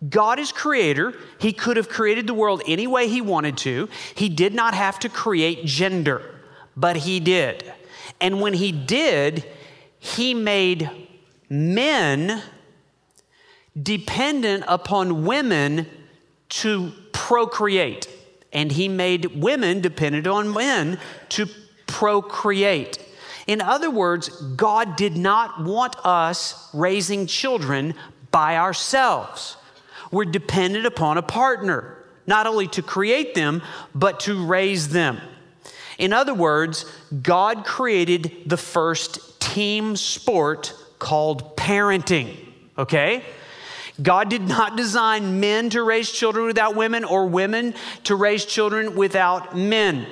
God 0.08 0.38
is 0.38 0.52
creator. 0.52 1.14
He 1.38 1.52
could 1.52 1.76
have 1.76 1.88
created 1.88 2.26
the 2.26 2.34
world 2.34 2.62
any 2.66 2.86
way 2.86 3.08
he 3.08 3.20
wanted 3.20 3.56
to. 3.58 3.88
He 4.14 4.28
did 4.28 4.54
not 4.54 4.74
have 4.74 4.98
to 5.00 5.08
create 5.08 5.64
gender 5.64 6.36
but 6.76 6.96
he 6.96 7.18
did. 7.18 7.72
And 8.20 8.40
when 8.40 8.52
he 8.52 8.70
did, 8.70 9.44
he 9.98 10.34
made 10.34 10.90
men 11.48 12.42
dependent 13.80 14.64
upon 14.68 15.24
women 15.24 15.86
to 16.48 16.92
procreate. 17.12 18.08
And 18.52 18.70
he 18.70 18.88
made 18.88 19.40
women 19.40 19.80
dependent 19.80 20.26
on 20.26 20.52
men 20.52 20.98
to 21.30 21.46
procreate. 21.86 22.98
In 23.46 23.60
other 23.60 23.90
words, 23.90 24.28
God 24.28 24.96
did 24.96 25.16
not 25.16 25.64
want 25.64 25.96
us 26.04 26.68
raising 26.74 27.26
children 27.26 27.94
by 28.30 28.56
ourselves. 28.56 29.56
We're 30.10 30.24
dependent 30.24 30.86
upon 30.86 31.18
a 31.18 31.22
partner, 31.22 31.96
not 32.26 32.46
only 32.46 32.68
to 32.68 32.82
create 32.82 33.34
them, 33.34 33.62
but 33.94 34.20
to 34.20 34.44
raise 34.44 34.88
them. 34.88 35.20
In 35.98 36.12
other 36.12 36.34
words, 36.34 36.84
God 37.22 37.64
created 37.64 38.42
the 38.46 38.56
first 38.56 39.40
team 39.40 39.96
sport 39.96 40.74
called 40.98 41.56
parenting, 41.56 42.36
okay? 42.76 43.24
God 44.02 44.28
did 44.28 44.42
not 44.42 44.76
design 44.76 45.40
men 45.40 45.70
to 45.70 45.82
raise 45.82 46.10
children 46.10 46.46
without 46.46 46.76
women 46.76 47.04
or 47.04 47.26
women 47.26 47.74
to 48.04 48.14
raise 48.14 48.44
children 48.44 48.94
without 48.94 49.56
men. 49.56 50.06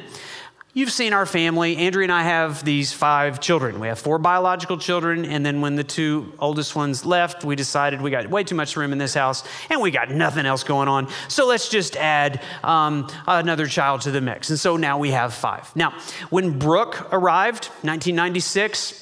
You've 0.76 0.90
seen 0.90 1.12
our 1.12 1.24
family. 1.24 1.76
Andrea 1.76 2.02
and 2.02 2.10
I 2.10 2.24
have 2.24 2.64
these 2.64 2.92
five 2.92 3.38
children. 3.38 3.78
We 3.78 3.86
have 3.86 4.00
four 4.00 4.18
biological 4.18 4.76
children, 4.76 5.24
and 5.24 5.46
then 5.46 5.60
when 5.60 5.76
the 5.76 5.84
two 5.84 6.32
oldest 6.40 6.74
ones 6.74 7.06
left, 7.06 7.44
we 7.44 7.54
decided 7.54 8.02
we 8.02 8.10
got 8.10 8.28
way 8.28 8.42
too 8.42 8.56
much 8.56 8.76
room 8.76 8.90
in 8.90 8.98
this 8.98 9.14
house, 9.14 9.44
and 9.70 9.80
we 9.80 9.92
got 9.92 10.10
nothing 10.10 10.46
else 10.46 10.64
going 10.64 10.88
on. 10.88 11.06
So 11.28 11.46
let's 11.46 11.68
just 11.68 11.94
add 11.94 12.42
um, 12.64 13.08
another 13.28 13.68
child 13.68 14.00
to 14.00 14.10
the 14.10 14.20
mix. 14.20 14.50
And 14.50 14.58
so 14.58 14.76
now 14.76 14.98
we 14.98 15.12
have 15.12 15.32
five. 15.32 15.70
Now, 15.76 15.96
when 16.30 16.58
Brooke 16.58 17.06
arrived, 17.12 17.66
1996, 17.82 19.00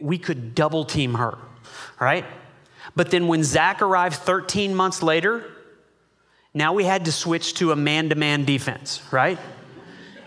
we 0.00 0.16
could 0.16 0.54
double 0.54 0.86
team 0.86 1.12
her, 1.12 1.36
right? 2.00 2.24
But 2.96 3.10
then 3.10 3.28
when 3.28 3.44
Zach 3.44 3.82
arrived 3.82 4.16
13 4.16 4.74
months 4.74 5.02
later, 5.02 5.44
now 6.54 6.72
we 6.72 6.84
had 6.84 7.04
to 7.04 7.12
switch 7.12 7.52
to 7.54 7.70
a 7.70 7.76
man 7.76 8.08
to 8.08 8.14
man 8.14 8.46
defense, 8.46 9.02
right? 9.10 9.38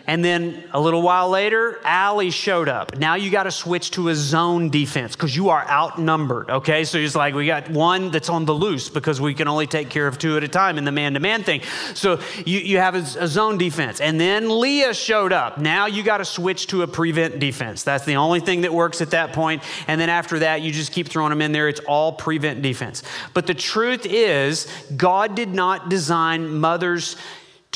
And 0.07 0.23
then 0.23 0.63
a 0.71 0.79
little 0.79 1.01
while 1.01 1.29
later, 1.29 1.81
Allie 1.83 2.31
showed 2.31 2.69
up. 2.69 2.97
Now 2.97 3.15
you 3.15 3.29
got 3.29 3.43
to 3.43 3.51
switch 3.51 3.91
to 3.91 4.07
a 4.07 4.15
zone 4.15 4.69
defense 4.69 5.17
because 5.17 5.35
you 5.35 5.49
are 5.49 5.67
outnumbered. 5.69 6.49
Okay, 6.49 6.85
so 6.85 6.97
it's 6.97 7.13
like 7.13 7.35
we 7.35 7.45
got 7.45 7.69
one 7.69 8.09
that's 8.09 8.29
on 8.29 8.45
the 8.45 8.53
loose 8.53 8.87
because 8.87 9.19
we 9.19 9.33
can 9.33 9.49
only 9.49 9.67
take 9.67 9.89
care 9.89 10.07
of 10.07 10.17
two 10.17 10.37
at 10.37 10.45
a 10.45 10.47
time 10.47 10.77
in 10.77 10.85
the 10.85 10.93
man 10.93 11.13
to 11.15 11.19
man 11.19 11.43
thing. 11.43 11.61
So 11.93 12.21
you, 12.45 12.59
you 12.59 12.77
have 12.77 12.95
a, 12.95 13.23
a 13.23 13.27
zone 13.27 13.57
defense. 13.57 13.99
And 13.99 14.17
then 14.17 14.49
Leah 14.61 14.93
showed 14.93 15.33
up. 15.33 15.57
Now 15.57 15.87
you 15.87 16.03
got 16.03 16.19
to 16.19 16.25
switch 16.25 16.67
to 16.67 16.83
a 16.83 16.87
prevent 16.87 17.39
defense. 17.39 17.83
That's 17.83 18.05
the 18.05 18.15
only 18.15 18.39
thing 18.39 18.61
that 18.61 18.73
works 18.73 19.01
at 19.01 19.11
that 19.11 19.33
point. 19.33 19.61
And 19.87 19.99
then 19.99 20.09
after 20.09 20.39
that, 20.39 20.61
you 20.61 20.71
just 20.71 20.93
keep 20.93 21.09
throwing 21.09 21.31
them 21.31 21.41
in 21.41 21.51
there. 21.51 21.67
It's 21.67 21.81
all 21.81 22.13
prevent 22.13 22.61
defense. 22.61 23.03
But 23.33 23.45
the 23.45 23.53
truth 23.53 24.05
is, 24.05 24.67
God 24.95 25.35
did 25.35 25.53
not 25.53 25.89
design 25.89 26.59
mothers 26.59 27.17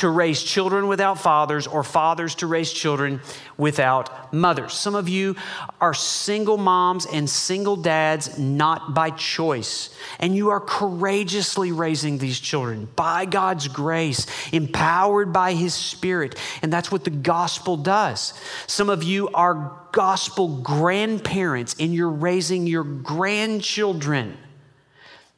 to 0.02 0.10
raise 0.10 0.42
children 0.42 0.88
without 0.88 1.20
fathers 1.20 1.68
or 1.68 1.84
fathers 1.84 2.34
to 2.34 2.48
raise 2.48 2.74
children 2.74 3.22
without 3.56 4.34
mothers. 4.34 4.74
Some 4.74 4.96
of 4.96 5.08
you 5.08 5.36
are 5.80 5.94
single 5.94 6.58
moms 6.58 7.06
and 7.06 7.30
single 7.30 7.76
dads 7.76 8.40
not 8.40 8.96
by 8.96 9.12
choice, 9.12 9.96
and 10.20 10.36
you 10.36 10.50
are 10.50 10.60
courageously 10.60 11.72
raising 11.72 12.18
these 12.18 12.40
children 12.40 12.88
by 12.96 13.26
God's 13.26 13.68
grace, 13.68 14.26
empowered 14.52 15.32
by 15.32 15.54
His 15.54 15.76
Spirit, 15.76 16.36
and 16.64 16.74
that's 16.74 16.92
what 16.92 17.04
the 17.04 17.12
gospel 17.12 17.78
does. 17.78 18.34
Some 18.66 18.90
of 18.90 19.04
you 19.04 19.30
are 19.30 19.80
gospel 19.92 20.62
grandparents, 20.62 21.76
and 21.80 21.94
you're 21.94 22.10
raising 22.10 22.66
your 22.66 22.84
grandchildren 22.84 24.36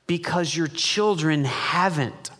because 0.07 0.55
your 0.55 0.67
children 0.67 1.43
haven't. 1.43 2.31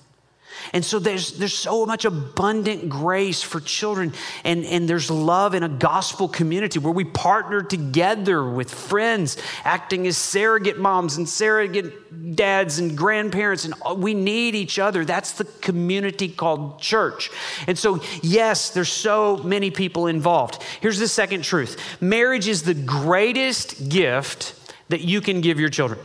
And 0.74 0.84
so 0.84 0.98
there's, 0.98 1.34
there's 1.38 1.53
so 1.53 1.86
much 1.86 2.03
abundant 2.03 2.89
grace 2.89 3.44
for 3.44 3.60
children, 3.60 4.12
and, 4.44 4.65
and 4.65 4.89
there's 4.89 5.12
love 5.12 5.53
in 5.53 5.62
a 5.62 5.70
gospel 5.70 6.27
community 6.27 6.80
where 6.80 6.92
we 6.92 7.03
partner 7.03 7.62
together 7.62 8.44
with 8.44 8.74
friends, 8.74 9.38
acting 9.63 10.08
as 10.08 10.18
surrogate 10.18 10.80
moms 10.80 11.18
and 11.18 11.30
surrogate 11.30 12.36
dads 12.36 12.80
and 12.80 12.98
grandparents, 12.98 13.65
and 13.65 13.75
uh, 13.86 13.94
we 13.94 14.15
need 14.15 14.56
each 14.56 14.80
other. 14.80 15.06
That's 15.06 15.34
the 15.34 15.46
community 15.46 16.27
called 16.27 16.82
church. 16.82 17.30
And 17.68 17.77
so, 17.77 18.01
yes, 18.24 18.72
there's 18.72 18.92
so 18.92 19.38
many 19.38 19.70
people 19.70 20.08
involved. 20.08 20.63
Here's 20.82 21.00
the 21.00 21.08
second 21.08 21.44
truth 21.44 21.77
marriage 22.01 22.48
is 22.48 22.63
the 22.63 22.74
greatest 22.74 23.89
gift 23.89 24.56
that 24.89 25.01
you 25.01 25.22
can 25.22 25.42
give 25.42 25.60
your 25.60 25.70
children. 25.70 26.00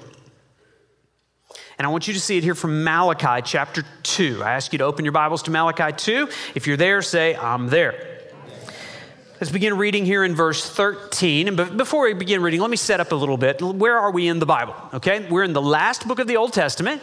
And 1.78 1.86
I 1.86 1.90
want 1.90 2.08
you 2.08 2.14
to 2.14 2.20
see 2.20 2.36
it 2.36 2.42
here 2.42 2.56
from 2.56 2.82
Malachi 2.82 3.40
chapter 3.44 3.84
2. 4.02 4.42
I 4.42 4.54
ask 4.54 4.72
you 4.72 4.78
to 4.78 4.84
open 4.84 5.04
your 5.04 5.12
Bibles 5.12 5.44
to 5.44 5.52
Malachi 5.52 5.94
2. 5.96 6.28
If 6.56 6.66
you're 6.66 6.76
there, 6.76 7.02
say, 7.02 7.36
I'm 7.36 7.68
there. 7.68 8.18
Let's 9.40 9.52
begin 9.52 9.78
reading 9.78 10.04
here 10.04 10.24
in 10.24 10.34
verse 10.34 10.68
13. 10.68 11.46
And 11.46 11.76
before 11.76 12.02
we 12.02 12.14
begin 12.14 12.42
reading, 12.42 12.60
let 12.60 12.70
me 12.70 12.76
set 12.76 12.98
up 12.98 13.12
a 13.12 13.14
little 13.14 13.36
bit. 13.36 13.62
Where 13.62 13.96
are 13.96 14.10
we 14.10 14.26
in 14.26 14.40
the 14.40 14.46
Bible? 14.46 14.74
Okay, 14.92 15.28
we're 15.28 15.44
in 15.44 15.52
the 15.52 15.62
last 15.62 16.08
book 16.08 16.18
of 16.18 16.26
the 16.26 16.36
Old 16.36 16.52
Testament. 16.52 17.00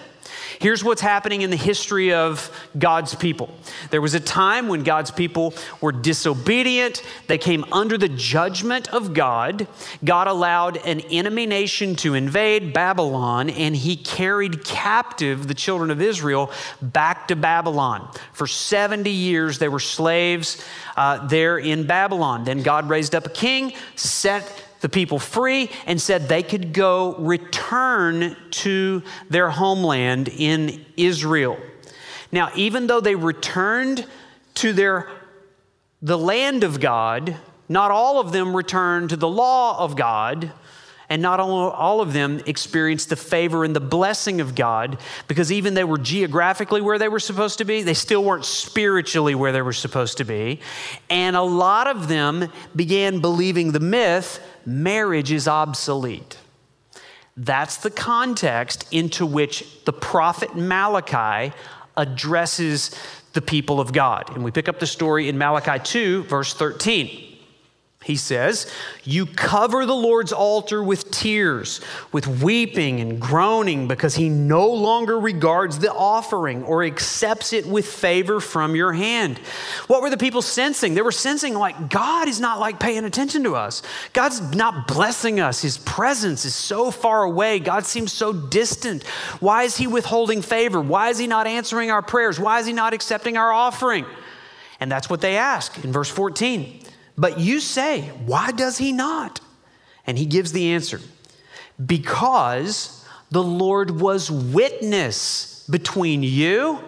Here's 0.60 0.84
what's 0.84 1.02
happening 1.02 1.42
in 1.42 1.50
the 1.50 1.56
history 1.56 2.14
of 2.14 2.52
God's 2.78 3.14
people. 3.16 3.50
There 3.90 4.02
was 4.02 4.14
a 4.14 4.20
time 4.20 4.68
when 4.68 4.84
God's 4.84 5.12
people 5.12 5.54
were 5.82 5.92
disobedient. 5.92 7.04
They 7.28 7.38
came 7.38 7.66
under 7.72 7.98
the 7.98 8.10
judgment 8.10 8.88
of 8.94 9.14
God. 9.14 9.68
God 10.04 10.28
allowed 10.28 10.78
an 10.78 11.02
enemy 11.02 11.46
nation 11.46 11.96
to 11.98 12.14
invade 12.14 12.74
Babylon, 12.74 13.50
and 13.50 13.76
he 13.76 13.96
carried 13.96 14.64
captive 14.64 15.48
the 15.48 15.54
children 15.54 15.92
of 15.92 16.02
Israel 16.02 16.52
back 16.82 17.28
to 17.28 17.36
Babylon. 17.36 18.10
For 18.34 18.48
70 18.48 19.10
years, 19.10 19.60
they 19.60 19.70
were 19.70 19.80
slaves 19.80 20.64
uh, 20.98 21.28
there 21.28 21.58
in 21.58 21.86
Babylon. 21.86 22.44
Then 22.44 22.64
God 22.64 22.90
raised 22.90 23.14
up 23.16 23.26
a 23.26 23.30
king, 23.30 23.74
set 23.96 24.65
the 24.86 24.90
people 24.90 25.18
free 25.18 25.72
and 25.88 26.00
said 26.00 26.30
they 26.30 26.44
could 26.44 26.72
go 26.72 27.16
return 27.16 28.38
to 28.52 29.02
their 29.32 29.50
homeland 29.50 30.28
in 30.30 30.86
Israel. 30.96 31.58
Now, 32.32 32.52
even 32.54 32.86
though 32.86 33.00
they 33.00 33.16
returned 33.16 34.06
to 34.56 34.74
their 34.74 35.10
the 36.04 36.20
land 36.20 36.64
of 36.64 36.80
God, 36.80 37.36
not 37.68 37.90
all 37.90 38.20
of 38.20 38.32
them 38.32 38.56
returned 38.56 39.10
to 39.10 39.16
the 39.16 39.28
law 39.28 39.84
of 39.84 39.96
God. 39.96 40.52
And 41.08 41.22
not 41.22 41.40
all, 41.40 42.02
of 42.02 42.14
them 42.14 42.42
experienced 42.48 43.10
the 43.10 43.16
favor 43.16 43.64
and 43.64 43.76
the 43.76 43.80
blessing 43.80 44.42
of 44.42 44.56
God 44.56 44.98
because 45.28 45.52
even 45.52 45.76
they 45.76 45.84
were 45.84 46.00
geographically 46.00 46.82
where 46.82 46.98
they 46.98 47.10
were 47.10 47.20
supposed 47.20 47.60
to 47.60 47.64
be, 47.64 47.84
they 47.84 47.94
still 47.94 48.24
weren't 48.24 48.44
spiritually 48.44 49.36
where 49.36 49.52
they 49.52 49.62
were 49.62 49.72
supposed 49.72 50.18
to 50.18 50.24
be. 50.24 50.62
And 51.08 51.36
a 51.36 51.44
lot 51.44 51.86
of 51.86 52.08
them 52.08 52.52
began 52.76 53.20
believing 53.20 53.72
the 53.72 53.80
myth 53.80 54.40
marriage 54.66 55.32
is 55.32 55.48
obsolete. 55.48 56.38
That's 57.38 57.78
the 57.78 57.92
context 57.92 58.88
into 58.92 59.26
which 59.26 59.84
the 59.86 59.94
prophet 59.94 60.56
Malachi 60.56 61.54
addresses 61.98 62.92
the 63.34 63.42
people 63.42 63.80
of 63.80 63.92
God. 63.92 64.34
And 64.34 64.44
we 64.44 64.52
pick 64.52 64.70
up 64.70 64.80
the 64.80 64.88
story 64.88 65.28
in 65.28 65.38
Malachi 65.38 65.84
2, 65.84 66.24
verse 66.24 66.54
13. 66.54 67.35
He 68.06 68.18
says, 68.18 68.72
You 69.04 69.26
cover 69.26 69.88
the 69.88 69.96
Lord's 69.96 70.32
altar 70.32 70.84
with 70.84 71.10
tears, 71.10 71.82
with 72.12 72.28
weeping 72.28 73.00
and 73.00 73.20
groaning, 73.20 73.88
because 73.88 74.14
he 74.14 74.30
no 74.30 74.68
longer 74.68 75.20
regards 75.20 75.80
the 75.80 75.92
offering 75.92 76.62
or 76.66 76.84
accepts 76.84 77.52
it 77.52 77.66
with 77.66 77.88
favor 77.88 78.40
from 78.40 78.76
your 78.76 78.94
hand. 78.94 79.40
What 79.88 80.04
were 80.04 80.12
the 80.12 80.18
people 80.18 80.44
sensing? 80.44 80.94
They 80.94 81.02
were 81.02 81.12
sensing 81.12 81.56
like 81.56 81.90
God 81.90 82.28
is 82.28 82.40
not 82.40 82.60
like 82.60 82.80
paying 82.80 83.06
attention 83.06 83.42
to 83.46 83.56
us. 83.56 83.82
God's 84.14 84.56
not 84.56 84.86
blessing 84.88 85.40
us. 85.40 85.64
His 85.64 85.80
presence 85.80 86.46
is 86.46 86.54
so 86.54 86.92
far 86.92 87.24
away. 87.24 87.58
God 87.58 87.88
seems 87.88 88.14
so 88.14 88.32
distant. 88.32 89.04
Why 89.40 89.64
is 89.64 89.78
he 89.78 89.88
withholding 89.88 90.44
favor? 90.44 90.80
Why 90.80 91.10
is 91.10 91.18
he 91.18 91.26
not 91.26 91.48
answering 91.48 91.90
our 91.90 92.04
prayers? 92.04 92.40
Why 92.40 92.60
is 92.60 92.68
he 92.68 92.74
not 92.74 92.94
accepting 92.94 93.36
our 93.36 93.52
offering? 93.52 94.06
And 94.80 94.92
that's 94.92 95.10
what 95.10 95.22
they 95.22 95.38
ask 95.38 95.84
in 95.84 95.92
verse 95.92 96.10
14. 96.12 96.85
But 97.18 97.40
you 97.40 97.60
say, 97.60 98.02
Why 98.26 98.52
does 98.52 98.78
he 98.78 98.92
not? 98.92 99.40
And 100.08 100.18
he 100.18 100.26
gives 100.26 100.52
the 100.52 100.72
answer 100.72 101.00
because 101.84 103.06
the 103.32 103.44
Lord 103.44 104.00
was 104.00 104.30
witness 104.30 105.66
between 105.70 106.24
you 106.24 106.80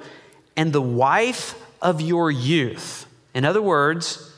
and 0.56 0.72
the 0.72 0.82
wife 0.82 1.60
of 1.82 2.02
your 2.02 2.30
youth. 2.30 3.06
In 3.34 3.46
other 3.46 3.62
words, 3.62 4.32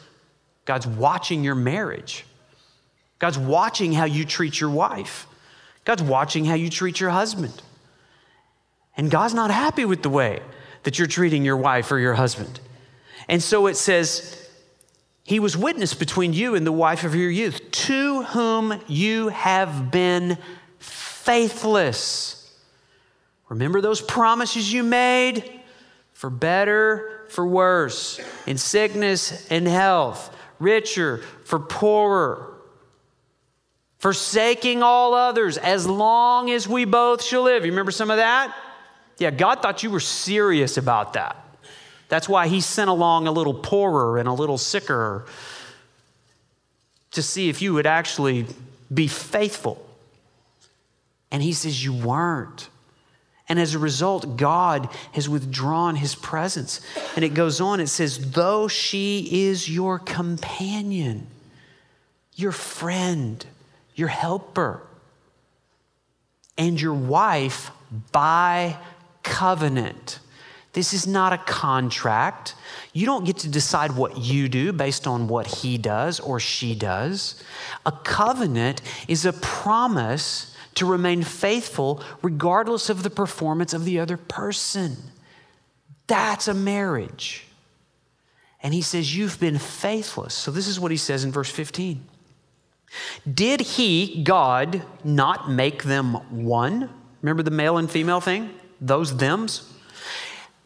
God's 0.65 0.88
watching 0.88 1.43
your 1.43 1.55
marriage. 1.55 2.25
God's 3.17 3.38
watching 3.38 3.91
how 3.91 4.05
you 4.05 4.24
treat 4.24 4.60
your 4.60 4.69
wife. 4.69 5.27
God's 5.84 6.03
watching 6.03 6.46
how 6.46 6.55
you 6.55 6.69
treat 6.69 7.00
your 7.00 7.10
husband. 7.10 7.62
And 8.96 9.12
God's 9.12 9.34
not 9.34 9.51
happy 9.51 9.86
with 9.86 10.03
the 10.03 10.10
way 10.10 10.41
that 10.84 10.98
you're 10.98 11.08
treating 11.08 11.43
your 11.43 11.58
wife 11.58 11.91
or 11.91 12.00
your 12.00 12.13
husband. 12.13 12.60
And 13.27 13.43
so 13.43 13.67
it 13.67 13.75
says, 13.75 14.49
he 15.29 15.39
was 15.39 15.55
witness 15.55 15.93
between 15.93 16.33
you 16.33 16.55
and 16.55 16.65
the 16.65 16.71
wife 16.71 17.03
of 17.03 17.13
your 17.13 17.29
youth, 17.29 17.69
to 17.69 18.24
whom 18.24 18.81
you 18.88 19.27
have 19.27 19.91
been 19.91 20.39
faithless. 20.79 22.51
Remember 23.48 23.79
those 23.79 24.01
promises 24.01 24.74
you 24.74 24.81
made? 24.81 25.62
For 26.13 26.31
better, 26.31 27.27
for 27.29 27.45
worse, 27.45 28.19
in 28.48 28.57
sickness 28.57 29.48
and 29.51 29.67
health, 29.67 30.36
richer, 30.57 31.19
for 31.45 31.59
poorer, 31.59 32.51
forsaking 34.00 34.81
all 34.81 35.13
others, 35.13 35.59
as 35.59 35.86
long 35.86 36.50
as 36.50 36.67
we 36.67 36.86
both 36.86 37.24
shall 37.24 37.43
live. 37.43 37.65
You 37.65 37.71
remember 37.71 37.91
some 37.91 38.09
of 38.09 38.17
that? 38.17 38.51
Yeah, 39.19 39.29
God 39.29 39.62
thought 39.62 39.83
you 39.83 39.91
were 39.91 40.00
serious 40.00 40.77
about 40.77 41.13
that. 41.13 41.49
That's 42.10 42.28
why 42.28 42.48
he 42.48 42.60
sent 42.60 42.89
along 42.89 43.28
a 43.28 43.32
little 43.32 43.54
poorer 43.54 44.18
and 44.18 44.28
a 44.28 44.34
little 44.34 44.58
sicker 44.58 45.25
to 47.12 47.22
see 47.22 47.50
if 47.50 47.62
you 47.62 47.74
would 47.74 47.88
actually 47.88 48.46
be 48.94 49.08
faithful. 49.08 49.86
And 51.32 51.42
he 51.42 51.54
says, 51.54 51.84
You 51.84 51.94
weren't. 51.94 52.70
And 53.48 53.60
as 53.60 53.74
a 53.74 53.80
result, 53.80 54.38
God 54.38 54.89
has 55.13 55.28
withdrawn 55.28 55.96
his 55.96 56.13
presence. 56.13 56.82
And 57.16 57.25
it 57.25 57.34
goes 57.34 57.60
on, 57.60 57.80
it 57.80 57.88
says, 57.88 58.32
Though 58.32 58.68
she 58.68 59.48
is 59.48 59.70
your 59.70 59.98
companion, 59.98 61.28
your 62.36 62.51
friend, 62.51 63.44
your 63.96 64.08
helper, 64.08 64.82
and 66.58 66.80
your 66.80 66.93
wife 66.93 67.72
by 68.12 68.78
covenant. 69.24 70.19
This 70.73 70.93
is 70.93 71.08
not 71.08 71.34
a 71.34 71.38
contract. 71.38 72.55
You 72.93 73.05
don't 73.05 73.25
get 73.25 73.38
to 73.38 73.49
decide 73.49 73.95
what 73.95 74.17
you 74.17 74.47
do 74.47 74.71
based 74.71 75.08
on 75.08 75.27
what 75.27 75.47
he 75.47 75.77
does 75.77 76.19
or 76.19 76.39
she 76.39 76.75
does. 76.75 77.43
A 77.86 77.91
covenant 77.91 78.82
is 79.08 79.25
a 79.25 79.34
promise 79.34 80.55
to 80.75 80.86
remain 80.86 81.23
faithful 81.23 82.03
regardless 82.21 82.89
of 82.89 83.03
the 83.03 83.10
performance 83.10 83.73
of 83.73 83.84
the 83.84 83.99
other 83.99 84.15
person. 84.15 84.97
That's 86.08 86.47
a 86.47 86.53
marriage. 86.53 87.45
And 88.62 88.73
he 88.73 88.82
says, 88.82 89.15
You've 89.15 89.39
been 89.39 89.58
faithless. 89.58 90.34
So 90.34 90.51
this 90.51 90.67
is 90.67 90.79
what 90.79 90.91
he 90.91 90.97
says 90.97 91.23
in 91.23 91.32
verse 91.32 91.49
15. 91.49 92.03
Did 93.32 93.62
he, 93.62 94.23
God, 94.23 94.84
not 95.03 95.49
make 95.49 95.84
them 95.84 96.13
one? 96.45 96.89
Remember 97.21 97.43
the 97.43 97.51
male 97.51 97.77
and 97.77 97.89
female 97.89 98.21
thing? 98.21 98.49
Those 98.82 99.12
thems? 99.12 99.71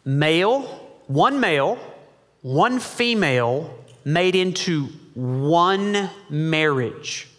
Male, 0.06 0.62
one 1.08 1.40
male, 1.40 1.78
one 2.42 2.80
female 2.80 3.74
made 4.06 4.36
into 4.36 4.88
one 5.14 6.10
marriage 6.30 7.30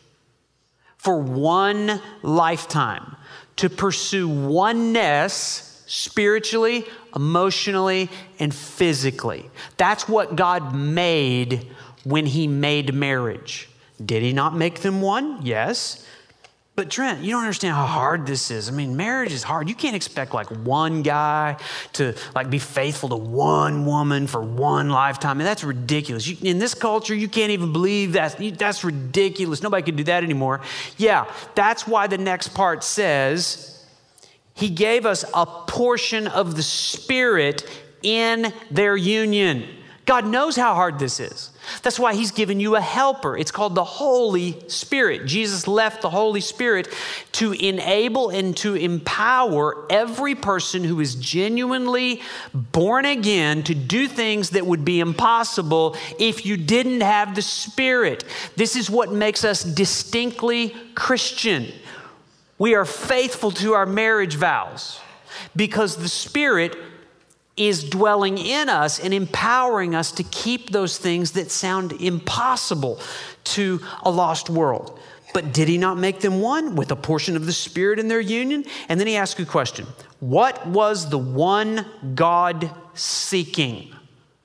for 0.97 1.19
one 1.19 2.01
lifetime 2.23 3.17
to 3.57 3.69
pursue 3.69 4.29
oneness 4.29 5.83
spiritually, 5.87 6.85
emotionally, 7.15 8.09
and 8.39 8.55
physically. 8.55 9.51
That's 9.77 10.09
what 10.09 10.35
God 10.35 10.75
made 10.75 11.71
when 12.05 12.27
He 12.27 12.47
made 12.49 12.95
marriage. 12.95 13.69
Did 14.05 14.23
He 14.23 14.33
not 14.33 14.57
make 14.57 14.81
them 14.81 15.03
one? 15.03 15.45
Yes. 15.45 16.07
But 16.77 16.91
Trent, 16.91 17.23
you 17.23 17.31
don't 17.31 17.43
understand 17.43 17.77
how 17.77 17.87
hard 17.87 18.27
this 18.27 18.51
is. 18.51 18.69
I 18.69 18.73
mean, 18.73 18.97
marriage 18.97 19.33
is 19.33 19.45
hard. 19.45 19.69
You 19.69 19.77
can't 19.77 19.95
expect 19.95 20.35
like 20.35 20.49
one 20.49 21.03
guy 21.03 21.57
to 21.93 22.17
like 22.35 22.51
be 22.51 22.59
faithful 22.59 23.11
to 23.11 23.17
one 23.17 23.87
woman 23.87 24.27
for 24.27 24.41
one 24.41 24.89
lifetime. 24.89 25.31
I 25.31 25.35
mean, 25.35 25.45
that's 25.45 25.63
ridiculous. 25.63 26.27
You, 26.27 26.37
in 26.43 26.59
this 26.59 26.75
culture, 26.75 27.15
you 27.15 27.29
can't 27.29 27.53
even 27.53 27.73
believe 27.73 28.15
that. 28.15 28.39
That's 28.59 28.83
ridiculous. 28.83 29.63
Nobody 29.63 29.85
can 29.85 29.95
do 29.95 30.03
that 30.05 30.25
anymore. 30.25 30.63
Yeah, 30.97 31.33
that's 31.55 31.87
why 31.87 32.09
the 32.09 32.19
next 32.19 32.49
part 32.49 32.83
says 32.83 33.87
he 34.55 34.69
gave 34.69 35.07
us 35.07 35.25
a 35.33 35.47
portion 35.47 36.27
of 36.27 36.57
the 36.57 36.63
Spirit 36.65 37.71
in 38.03 38.53
their 38.73 38.97
union. 38.97 39.69
God 40.07 40.27
knows 40.27 40.55
how 40.55 40.75
hard 40.75 40.99
this 40.99 41.19
is. 41.19 41.51
That's 41.83 41.99
why 41.99 42.15
He's 42.15 42.31
given 42.31 42.61
you 42.61 42.77
a 42.77 42.81
helper. 42.81 43.39
It's 43.39 43.51
called 43.51 43.75
the 43.75 43.85
Holy 43.85 44.63
Spirit. 44.69 45.25
Jesus 45.25 45.67
left 45.67 46.03
the 46.03 46.11
Holy 46.11 46.43
Spirit 46.43 46.89
to 47.33 47.53
enable 47.53 48.29
and 48.29 48.55
to 48.59 48.75
empower 48.75 49.87
every 49.91 50.35
person 50.35 50.85
who 50.85 51.01
is 51.01 51.15
genuinely 51.15 52.21
born 52.53 53.07
again 53.07 53.63
to 53.63 53.75
do 53.75 54.07
things 54.07 54.51
that 54.51 54.67
would 54.67 54.85
be 54.85 55.01
impossible 55.01 55.97
if 56.19 56.45
you 56.45 56.59
didn't 56.59 57.01
have 57.01 57.35
the 57.35 57.43
Spirit. 57.43 58.25
This 58.57 58.77
is 58.77 58.91
what 58.91 59.11
makes 59.11 59.43
us 59.43 59.65
distinctly 59.65 60.75
Christian. 60.95 61.73
We 62.59 62.75
are 62.75 62.85
faithful 62.85 63.53
to 63.53 63.73
our 63.73 63.87
marriage 63.87 64.37
vows 64.37 65.01
because 65.57 65.97
the 65.97 66.09
Spirit 66.09 66.77
is 67.57 67.89
dwelling 67.89 68.39
in 68.39 68.69
us 68.69 68.99
and 68.99 69.15
empowering 69.15 69.95
us 69.95 70.11
to 70.13 70.23
keep 70.25 70.71
those 70.71 70.99
things 70.99 71.33
that 71.33 71.51
sound 71.51 71.93
impossible 71.93 73.01
to 73.45 73.81
a 74.03 74.11
lost 74.11 74.51
world. 74.51 74.99
But 75.33 75.53
did 75.53 75.69
he 75.69 75.79
not 75.79 75.99
make 75.99 76.21
them 76.21 76.41
one 76.41 76.77
with 76.77 76.91
a 76.91 76.97
portion 76.97 77.37
of 77.37 77.47
the 77.47 77.53
Spirit 77.53 77.99
in 77.99 78.09
their 78.09 78.21
union? 78.21 78.65
And 78.89 79.01
then 79.01 79.07
he 79.07 79.17
asked 79.17 79.39
a 79.39 79.45
question 79.45 79.87
What 80.21 80.67
was 80.67 81.11
the 81.11 81.19
one 81.19 81.87
God 82.15 82.71
seeking? 82.95 83.93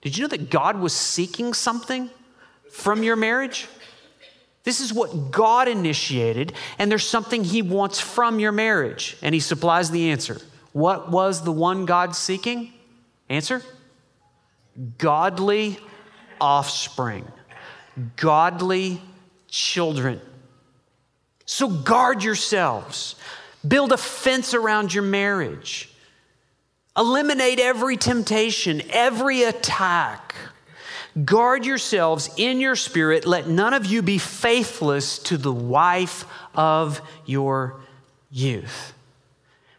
Did 0.02 0.17
you 0.17 0.24
know 0.24 0.30
that 0.30 0.50
God 0.50 0.80
was 0.80 0.93
seeking 0.93 1.54
something 1.54 2.10
from 2.72 3.04
your 3.04 3.15
marriage? 3.15 3.67
This 4.63 4.82
is 4.82 4.93
what 4.93 5.32
God 5.32 5.67
initiated, 5.67 6.54
and 6.78 6.91
there's 6.91 7.08
something 7.08 7.43
He 7.43 7.62
wants 7.62 8.00
from 8.00 8.39
your 8.39 8.52
marriage, 8.52 9.17
and 9.22 9.34
He 9.34 9.41
supplies 9.41 9.89
the 9.89 10.10
answer. 10.12 10.39
What 10.74 11.10
was 11.10 11.43
the 11.43 11.52
one 11.52 11.86
God 11.86 12.15
seeking? 12.15 12.74
Answer 13.30 13.62
godly 14.98 15.78
offspring, 16.42 17.28
godly 18.15 19.02
children. 19.48 20.22
So 21.46 21.68
guard 21.68 22.24
yourselves, 22.24 23.15
build 23.68 23.92
a 23.92 23.98
fence 23.98 24.54
around 24.54 24.94
your 24.94 25.04
marriage, 25.04 25.89
eliminate 26.98 27.60
every 27.60 27.98
temptation, 27.98 28.82
every 28.89 29.44
attack. 29.44 30.36
Guard 31.26 31.65
yourselves 31.65 32.30
in 32.38 32.62
your 32.62 32.76
spirit. 32.76 33.26
Let 33.26 33.48
none 33.48 33.74
of 33.74 33.86
you 33.86 34.02
be 34.02 34.20
faithless 34.20 35.18
to 35.20 35.38
the 35.38 35.52
wife 35.52 36.26
of 36.56 37.02
your 37.26 37.82
youth. 38.32 38.94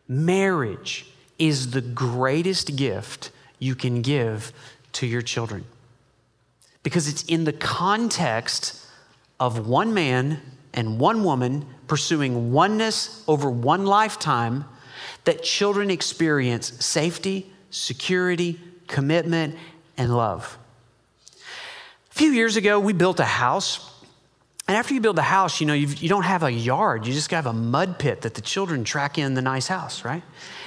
Marriage 0.08 1.06
is 1.38 1.70
the 1.70 1.80
greatest 1.80 2.76
gift 2.76 3.30
you 3.60 3.76
can 3.76 4.02
give 4.02 4.52
to 4.92 5.06
your 5.06 5.22
children 5.22 5.64
because 6.82 7.06
it's 7.06 7.22
in 7.24 7.44
the 7.44 7.52
context 7.52 8.84
of 9.38 9.68
one 9.68 9.94
man 9.94 10.40
and 10.72 10.98
one 10.98 11.22
woman 11.22 11.66
pursuing 11.86 12.52
oneness 12.52 13.22
over 13.28 13.50
one 13.50 13.86
lifetime 13.86 14.64
that 15.24 15.42
children 15.42 15.90
experience 15.90 16.84
safety, 16.84 17.52
security, 17.70 18.58
commitment, 18.86 19.56
and 19.96 20.16
love. 20.16 20.58
A 22.10 22.14
few 22.14 22.30
years 22.30 22.56
ago, 22.56 22.80
we 22.80 22.92
built 22.92 23.20
a 23.20 23.24
house. 23.24 23.86
And 24.66 24.76
after 24.76 24.94
you 24.94 25.00
build 25.00 25.18
a 25.18 25.22
house, 25.22 25.60
you 25.60 25.66
know, 25.66 25.74
you 25.74 26.08
don't 26.08 26.24
have 26.24 26.42
a 26.42 26.52
yard. 26.52 27.06
You 27.06 27.12
just 27.12 27.30
have 27.32 27.46
a 27.46 27.52
mud 27.52 27.98
pit 27.98 28.22
that 28.22 28.34
the 28.34 28.40
children 28.40 28.84
track 28.84 29.18
in 29.18 29.34
the 29.34 29.42
nice 29.42 29.66
house, 29.66 30.04
right? 30.04 30.22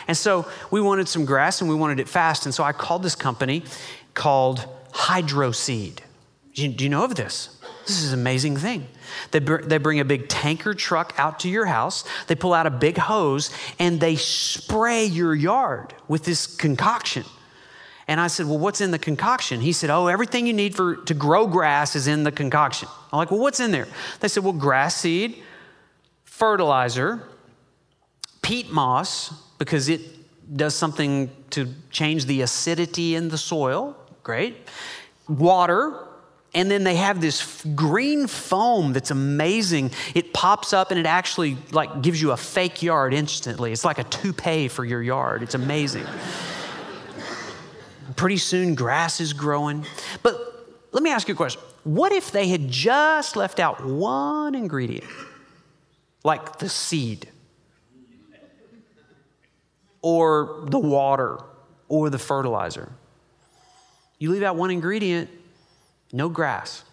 And 0.07 0.17
so 0.17 0.47
we 0.71 0.81
wanted 0.81 1.07
some 1.07 1.25
grass 1.25 1.61
and 1.61 1.69
we 1.69 1.75
wanted 1.75 1.99
it 1.99 2.09
fast. 2.09 2.45
And 2.45 2.53
so 2.53 2.63
I 2.63 2.71
called 2.71 3.03
this 3.03 3.15
company 3.15 3.63
called 4.13 4.65
Hydroseed. 4.91 5.99
Do 6.53 6.63
you, 6.63 6.69
do 6.69 6.83
you 6.83 6.89
know 6.89 7.03
of 7.03 7.15
this? 7.15 7.59
This 7.85 8.01
is 8.01 8.13
an 8.13 8.19
amazing 8.19 8.57
thing. 8.57 8.87
They, 9.31 9.39
br- 9.39 9.61
they 9.61 9.77
bring 9.77 9.99
a 9.99 10.05
big 10.05 10.29
tanker 10.29 10.73
truck 10.73 11.13
out 11.17 11.39
to 11.41 11.49
your 11.49 11.65
house, 11.65 12.05
they 12.27 12.35
pull 12.35 12.53
out 12.53 12.65
a 12.65 12.71
big 12.71 12.97
hose, 12.97 13.51
and 13.79 13.99
they 13.99 14.15
spray 14.15 15.05
your 15.05 15.35
yard 15.35 15.93
with 16.07 16.23
this 16.23 16.47
concoction. 16.47 17.25
And 18.07 18.19
I 18.19 18.27
said, 18.27 18.47
Well, 18.47 18.59
what's 18.59 18.81
in 18.81 18.91
the 18.91 18.99
concoction? 18.99 19.61
He 19.61 19.71
said, 19.73 19.89
Oh, 19.89 20.07
everything 20.07 20.45
you 20.47 20.53
need 20.53 20.75
for, 20.75 20.97
to 20.97 21.13
grow 21.13 21.47
grass 21.47 21.95
is 21.95 22.07
in 22.07 22.23
the 22.23 22.31
concoction. 22.31 22.87
I'm 23.11 23.17
like, 23.17 23.31
Well, 23.31 23.39
what's 23.39 23.59
in 23.59 23.71
there? 23.71 23.87
They 24.19 24.27
said, 24.27 24.43
Well, 24.43 24.53
grass 24.53 24.95
seed, 24.95 25.41
fertilizer, 26.25 27.23
peat 28.41 28.71
moss, 28.71 29.33
because 29.63 29.87
it 29.87 30.01
does 30.57 30.75
something 30.75 31.29
to 31.49 31.73
change 31.89 32.25
the 32.25 32.41
acidity 32.41 33.15
in 33.15 33.29
the 33.29 33.37
soil. 33.37 33.95
Great. 34.21 34.57
Water, 35.29 36.05
and 36.53 36.69
then 36.69 36.83
they 36.83 36.95
have 36.95 37.21
this 37.21 37.63
green 37.73 38.27
foam 38.27 38.91
that's 38.91 39.09
amazing. 39.09 39.91
It 40.13 40.33
pops 40.33 40.73
up 40.73 40.91
and 40.91 40.99
it 40.99 41.05
actually 41.05 41.57
like 41.71 42.01
gives 42.01 42.21
you 42.21 42.31
a 42.31 42.37
fake 42.37 42.83
yard 42.83 43.13
instantly. 43.13 43.71
It's 43.71 43.85
like 43.85 43.99
a 43.99 44.03
toupee 44.03 44.67
for 44.67 44.83
your 44.83 45.01
yard. 45.01 45.43
It's 45.43 45.55
amazing. 45.55 46.05
Pretty 48.17 48.37
soon 48.37 48.75
grass 48.75 49.21
is 49.21 49.31
growing. 49.31 49.85
But 50.23 50.35
let 50.91 51.03
me 51.03 51.09
ask 51.09 51.29
you 51.29 51.35
a 51.35 51.37
question. 51.37 51.61
What 51.85 52.11
if 52.11 52.31
they 52.31 52.49
had 52.49 52.69
just 52.69 53.37
left 53.37 53.61
out 53.61 53.85
one 53.85 54.55
ingredient 54.55 55.09
like 56.25 56.59
the 56.59 56.67
seed 56.67 57.29
or 60.03 60.65
the 60.67 60.77
water 60.77 61.39
or 61.89 62.11
the 62.11 62.19
fertilizer 62.19 62.91
you 64.19 64.29
leave 64.29 64.43
out 64.43 64.55
one 64.55 64.69
ingredient 64.69 65.29
no 66.13 66.29
grass. 66.29 66.85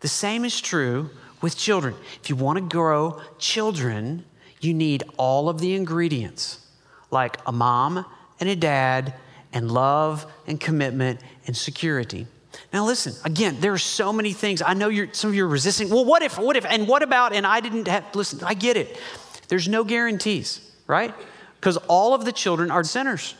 The 0.00 0.08
same 0.08 0.44
is 0.44 0.60
true 0.60 1.10
with 1.40 1.56
children. 1.56 1.94
If 2.22 2.30
you 2.30 2.36
want 2.36 2.58
to 2.58 2.62
grow 2.62 3.20
children, 3.38 4.24
you 4.60 4.74
need 4.74 5.02
all 5.16 5.48
of 5.48 5.58
the 5.58 5.74
ingredients, 5.74 6.64
like 7.10 7.38
a 7.46 7.52
mom 7.52 8.04
and 8.38 8.48
a 8.48 8.54
dad, 8.54 9.14
and 9.52 9.72
love 9.72 10.30
and 10.46 10.60
commitment 10.60 11.20
and 11.46 11.56
security. 11.56 12.26
Now, 12.72 12.84
listen, 12.84 13.14
again, 13.24 13.56
there 13.60 13.72
are 13.72 13.78
so 13.78 14.12
many 14.12 14.32
things. 14.32 14.60
I 14.60 14.74
know 14.74 14.88
you're, 14.88 15.12
some 15.12 15.30
of 15.30 15.34
you 15.34 15.44
are 15.44 15.48
resisting. 15.48 15.88
Well, 15.88 16.04
what 16.04 16.22
if, 16.22 16.38
what 16.38 16.56
if, 16.56 16.66
and 16.66 16.86
what 16.86 17.02
about, 17.02 17.32
and 17.32 17.46
I 17.46 17.60
didn't 17.60 17.88
have, 17.88 18.04
listen, 18.14 18.40
I 18.44 18.54
get 18.54 18.76
it. 18.76 19.00
There's 19.48 19.68
no 19.68 19.84
guarantees, 19.84 20.60
right? 20.86 21.14
Because 21.60 21.76
all 21.88 22.14
of 22.14 22.24
the 22.24 22.32
children 22.32 22.70
are 22.70 22.84
sinners. 22.84 23.34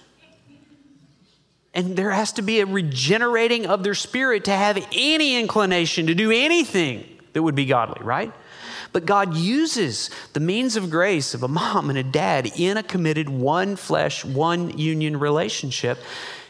And 1.74 1.96
there 1.96 2.10
has 2.10 2.32
to 2.32 2.42
be 2.42 2.60
a 2.60 2.66
regenerating 2.66 3.66
of 3.66 3.84
their 3.84 3.94
spirit 3.94 4.44
to 4.44 4.50
have 4.52 4.84
any 4.92 5.38
inclination 5.38 6.06
to 6.06 6.14
do 6.14 6.30
anything 6.32 7.04
that 7.32 7.42
would 7.42 7.54
be 7.54 7.66
godly, 7.66 8.04
right? 8.04 8.32
But 8.92 9.06
God 9.06 9.36
uses 9.36 10.10
the 10.32 10.40
means 10.40 10.76
of 10.76 10.90
grace 10.90 11.34
of 11.34 11.42
a 11.42 11.48
mom 11.48 11.90
and 11.90 11.98
a 11.98 12.02
dad 12.02 12.50
in 12.56 12.76
a 12.76 12.82
committed 12.82 13.28
one 13.28 13.76
flesh, 13.76 14.24
one 14.24 14.76
union 14.78 15.18
relationship 15.18 15.98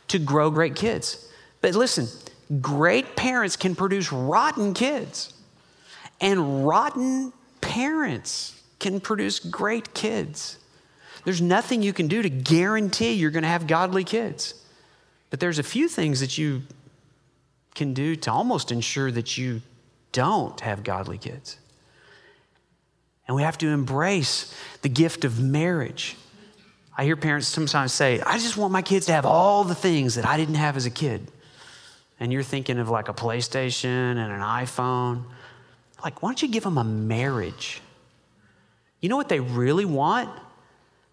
to 0.09 0.18
grow 0.18 0.50
great 0.50 0.76
kids. 0.76 1.28
But 1.61 1.74
listen, 1.74 2.07
great 2.61 3.16
parents 3.16 3.57
can 3.57 3.74
produce 3.74 4.12
rotten 4.12 4.72
kids, 4.72 5.33
and 6.20 6.66
rotten 6.66 7.33
parents 7.61 8.62
can 8.78 9.00
produce 9.00 9.40
great 9.40 9.92
kids. 9.92 10.59
There's 11.24 11.40
nothing 11.40 11.83
you 11.83 11.92
can 11.92 12.09
do 12.09 12.22
to 12.22 12.31
guarantee 12.31 13.12
you're 13.12 13.31
going 13.31 13.42
to 13.42 13.48
have 13.48 13.66
godly 13.66 14.04
kids. 14.04 14.54
But 15.31 15.40
there's 15.40 15.59
a 15.59 15.62
few 15.62 15.88
things 15.88 16.20
that 16.20 16.38
you 16.38 16.62
can 17.74 17.94
do 17.94 18.16
to 18.16 18.33
almost 18.33 18.72
ensure 18.72 19.11
that 19.11 19.37
you 19.38 19.62
don't 20.12 20.59
have 20.61 20.83
godly 20.83 21.18
kids. 21.18 21.59
And 23.26 23.37
we 23.37 23.42
have 23.42 23.59
to 23.59 23.68
embrace 23.68 24.54
the 24.83 24.88
gift 24.88 25.24
of 25.24 25.38
marriage. 25.38 26.16
I 26.96 27.04
hear 27.04 27.14
parents 27.14 27.46
sometimes 27.46 27.92
say, 27.92 28.20
I 28.20 28.38
just 28.38 28.57
want 28.57 28.72
my 28.72 28.83
kids 28.83 29.07
to 29.07 29.12
have 29.12 29.26
all 29.26 29.64
the 29.64 29.74
things 29.74 30.14
that 30.14 30.26
I 30.26 30.37
didn't 30.37 30.57
have 30.57 30.76
as 30.76 30.87
a 30.87 30.90
kid. 30.90 31.31
And 32.18 32.33
you're 32.33 32.42
thinking 32.42 32.78
of 32.78 32.88
like 32.88 33.09
a 33.09 33.14
PlayStation 33.14 33.85
and 33.85 34.33
an 34.33 34.40
iPhone. 34.40 35.24
Like, 36.02 36.22
why 36.22 36.31
don't 36.31 36.42
you 36.42 36.48
give 36.48 36.64
them 36.64 36.78
a 36.78 36.85
marriage? 36.85 37.81
You 39.00 39.09
know 39.09 39.16
what 39.16 39.28
they 39.28 39.40
really 39.40 39.85
want? 39.85 40.31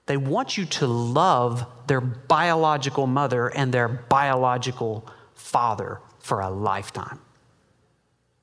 They 0.06 0.18
want 0.18 0.58
you 0.58 0.66
to 0.66 0.88
love 0.88 1.66
their 1.88 2.02
biological 2.02 3.08
mother 3.08 3.48
and 3.48 3.74
their 3.74 3.88
biological 3.88 5.08
father 5.34 6.00
for 6.20 6.42
a 6.42 6.50
lifetime. 6.50 7.20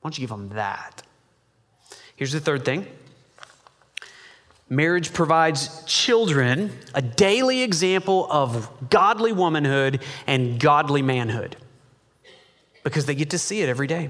Why 0.01 0.09
don't 0.09 0.17
you 0.17 0.21
give 0.21 0.29
them 0.29 0.49
that? 0.49 1.03
Here's 2.15 2.31
the 2.31 2.39
third 2.39 2.65
thing 2.65 2.87
marriage 4.69 5.13
provides 5.13 5.83
children 5.85 6.71
a 6.93 7.01
daily 7.01 7.61
example 7.61 8.27
of 8.29 8.69
godly 8.89 9.31
womanhood 9.31 10.01
and 10.25 10.59
godly 10.59 11.01
manhood 11.01 11.55
because 12.83 13.05
they 13.05 13.15
get 13.15 13.29
to 13.29 13.37
see 13.37 13.61
it 13.61 13.69
every 13.69 13.87
day. 13.87 14.09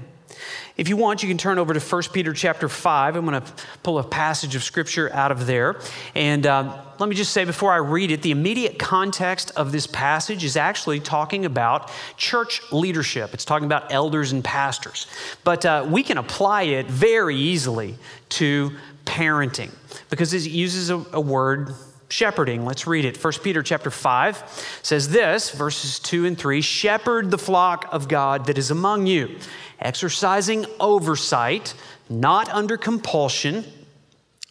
If 0.76 0.88
you 0.88 0.96
want, 0.96 1.22
you 1.22 1.28
can 1.28 1.38
turn 1.38 1.58
over 1.58 1.72
to 1.74 1.80
1 1.80 2.02
Peter 2.12 2.32
chapter 2.32 2.68
5. 2.68 3.16
I'm 3.16 3.24
going 3.26 3.40
to 3.40 3.52
pull 3.82 3.98
a 3.98 4.04
passage 4.04 4.54
of 4.54 4.62
scripture 4.62 5.12
out 5.12 5.30
of 5.30 5.46
there. 5.46 5.80
And 6.14 6.46
uh, 6.46 6.82
let 6.98 7.08
me 7.08 7.14
just 7.14 7.32
say 7.32 7.44
before 7.44 7.72
I 7.72 7.76
read 7.76 8.10
it, 8.10 8.22
the 8.22 8.30
immediate 8.30 8.78
context 8.78 9.52
of 9.56 9.72
this 9.72 9.86
passage 9.86 10.44
is 10.44 10.56
actually 10.56 11.00
talking 11.00 11.44
about 11.44 11.90
church 12.16 12.60
leadership. 12.72 13.34
It's 13.34 13.44
talking 13.44 13.66
about 13.66 13.92
elders 13.92 14.32
and 14.32 14.42
pastors. 14.42 15.06
But 15.44 15.64
uh, 15.64 15.86
we 15.88 16.02
can 16.02 16.18
apply 16.18 16.62
it 16.62 16.86
very 16.86 17.36
easily 17.36 17.96
to 18.30 18.72
parenting 19.04 19.70
because 20.10 20.32
it 20.32 20.50
uses 20.50 20.90
a, 20.90 21.04
a 21.12 21.20
word 21.20 21.74
shepherding 22.08 22.64
let's 22.64 22.86
read 22.86 23.04
it 23.04 23.22
1 23.22 23.32
peter 23.42 23.62
chapter 23.62 23.90
5 23.90 24.78
says 24.82 25.08
this 25.08 25.50
verses 25.50 25.98
2 25.98 26.26
and 26.26 26.38
3 26.38 26.60
shepherd 26.60 27.30
the 27.30 27.38
flock 27.38 27.88
of 27.92 28.08
god 28.08 28.46
that 28.46 28.56
is 28.56 28.70
among 28.70 29.06
you 29.06 29.36
exercising 29.84 30.66
oversight, 30.80 31.74
not 32.08 32.48
under 32.48 32.76
compulsion, 32.76 33.64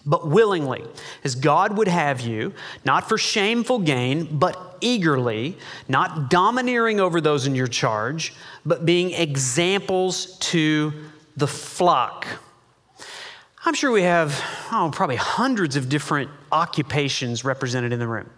but 0.05 0.27
willingly, 0.27 0.83
as 1.23 1.35
God 1.35 1.77
would 1.77 1.87
have 1.87 2.21
you, 2.21 2.53
not 2.85 3.07
for 3.09 3.17
shameful 3.17 3.79
gain, 3.79 4.37
but 4.37 4.77
eagerly, 4.81 5.57
not 5.87 6.29
domineering 6.29 6.99
over 6.99 7.21
those 7.21 7.47
in 7.47 7.55
your 7.55 7.67
charge, 7.67 8.33
but 8.65 8.85
being 8.85 9.11
examples 9.11 10.37
to 10.39 10.93
the 11.37 11.47
flock. 11.47 12.27
I'm 13.65 13.73
sure 13.73 13.91
we 13.91 14.01
have, 14.01 14.43
oh, 14.73 14.91
probably 14.93 15.15
hundreds 15.15 15.77
of 15.77 15.87
different 15.87 16.29
occupations 16.51 17.45
represented 17.45 17.93
in 17.93 17.99
the 17.99 18.07
room. 18.07 18.29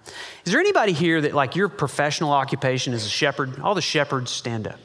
Is 0.46 0.52
there 0.52 0.62
anybody 0.62 0.94
here 0.94 1.20
that, 1.20 1.34
like, 1.34 1.56
your 1.56 1.68
professional 1.68 2.32
occupation 2.32 2.94
is 2.94 3.08
a 3.08 3.10
shepherd? 3.10 3.60
All 3.60 3.74
the 3.74 3.82
shepherds 3.82 4.30
stand 4.30 4.68
up. 4.68 4.80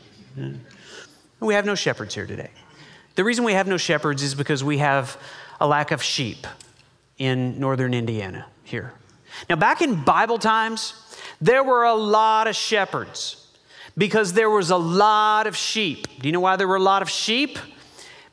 We 1.41 1.55
have 1.55 1.65
no 1.65 1.75
shepherds 1.75 2.15
here 2.15 2.27
today. 2.27 2.51
The 3.15 3.25
reason 3.25 3.45
we 3.45 3.55
have 3.55 3.67
no 3.67 3.77
shepherds 3.77 4.23
is 4.23 4.35
because 4.35 4.63
we 4.63 4.79
have 4.79 5.17
a 5.61 5.67
lack 5.67 5.91
of 5.91 6.03
sheep 6.03 6.47
in 7.19 7.59
northern 7.59 7.95
Indiana 7.95 8.47
here. 8.63 8.93
Now, 9.49 9.57
back 9.57 9.83
in 9.83 10.05
Bible 10.05 10.39
times, 10.39 10.95
there 11.41 11.63
were 11.63 11.85
a 11.85 11.95
lot 11.95 12.47
of 12.47 12.55
shepherds 12.55 13.47
because 13.97 14.35
there 14.35 14.51
was 14.51 14.71
a 14.71 14.77
lot 14.77 15.47
of 15.47 15.57
sheep. 15.57 16.07
Do 16.21 16.29
you 16.29 16.33
know 16.33 16.41
why 16.41 16.57
there 16.57 16.69
were 16.69 16.77
a 16.77 16.81
lot 16.81 17.03
of 17.03 17.11
sheep? 17.11 17.59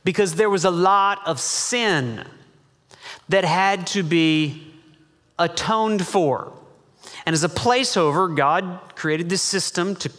Because 0.04 0.36
there 0.36 0.50
was 0.50 0.66
a 0.66 0.72
lot 0.72 1.20
of 1.26 1.40
sin 1.40 2.26
that 3.30 3.46
had 3.46 3.88
to 3.88 4.04
be 4.04 4.74
atoned 5.40 6.06
for. 6.06 6.54
And 7.26 7.34
as 7.34 7.44
a 7.44 7.50
placeover, 7.50 8.34
God 8.36 8.80
created 8.96 9.30
this 9.30 9.42
system 9.42 9.96
to 9.98 10.12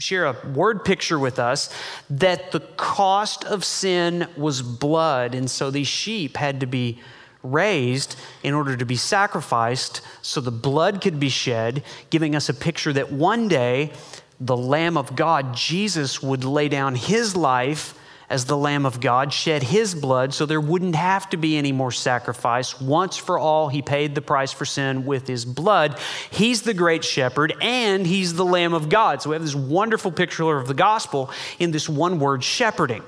share 0.00 0.24
a 0.24 0.48
word 0.54 0.82
picture 0.82 1.18
with 1.18 1.38
us 1.38 1.68
that 2.08 2.52
the 2.52 2.60
cost 2.60 3.44
of 3.44 3.62
sin 3.62 4.26
was 4.34 4.62
blood. 4.62 5.34
And 5.34 5.50
so 5.50 5.70
these 5.70 5.88
sheep 5.88 6.38
had 6.38 6.60
to 6.60 6.66
be 6.66 6.98
raised 7.42 8.16
in 8.42 8.54
order 8.54 8.78
to 8.78 8.86
be 8.86 8.96
sacrificed 8.96 10.00
so 10.22 10.40
the 10.40 10.50
blood 10.50 11.02
could 11.02 11.20
be 11.20 11.28
shed, 11.28 11.82
giving 12.08 12.34
us 12.34 12.48
a 12.48 12.54
picture 12.54 12.94
that 12.94 13.12
one 13.12 13.46
day 13.46 13.92
the 14.40 14.56
Lamb 14.56 14.96
of 14.96 15.14
God, 15.14 15.54
Jesus, 15.54 16.22
would 16.22 16.44
lay 16.44 16.70
down 16.70 16.94
his 16.94 17.36
life 17.36 17.94
as 18.30 18.44
the 18.44 18.56
Lamb 18.56 18.86
of 18.86 19.00
God, 19.00 19.32
shed 19.32 19.64
his 19.64 19.92
blood 19.92 20.32
so 20.32 20.46
there 20.46 20.60
wouldn't 20.60 20.94
have 20.94 21.28
to 21.30 21.36
be 21.36 21.58
any 21.58 21.72
more 21.72 21.90
sacrifice. 21.90 22.80
Once 22.80 23.16
for 23.16 23.36
all, 23.36 23.68
he 23.68 23.82
paid 23.82 24.14
the 24.14 24.22
price 24.22 24.52
for 24.52 24.64
sin 24.64 25.04
with 25.04 25.26
his 25.26 25.44
blood. 25.44 25.98
He's 26.30 26.62
the 26.62 26.72
great 26.72 27.04
shepherd 27.04 27.52
and 27.60 28.06
he's 28.06 28.34
the 28.34 28.44
Lamb 28.44 28.72
of 28.72 28.88
God. 28.88 29.20
So 29.20 29.30
we 29.30 29.34
have 29.34 29.42
this 29.42 29.56
wonderful 29.56 30.12
picture 30.12 30.56
of 30.56 30.68
the 30.68 30.74
gospel 30.74 31.28
in 31.58 31.72
this 31.72 31.88
one 31.88 32.20
word, 32.20 32.44
shepherding. 32.44 33.02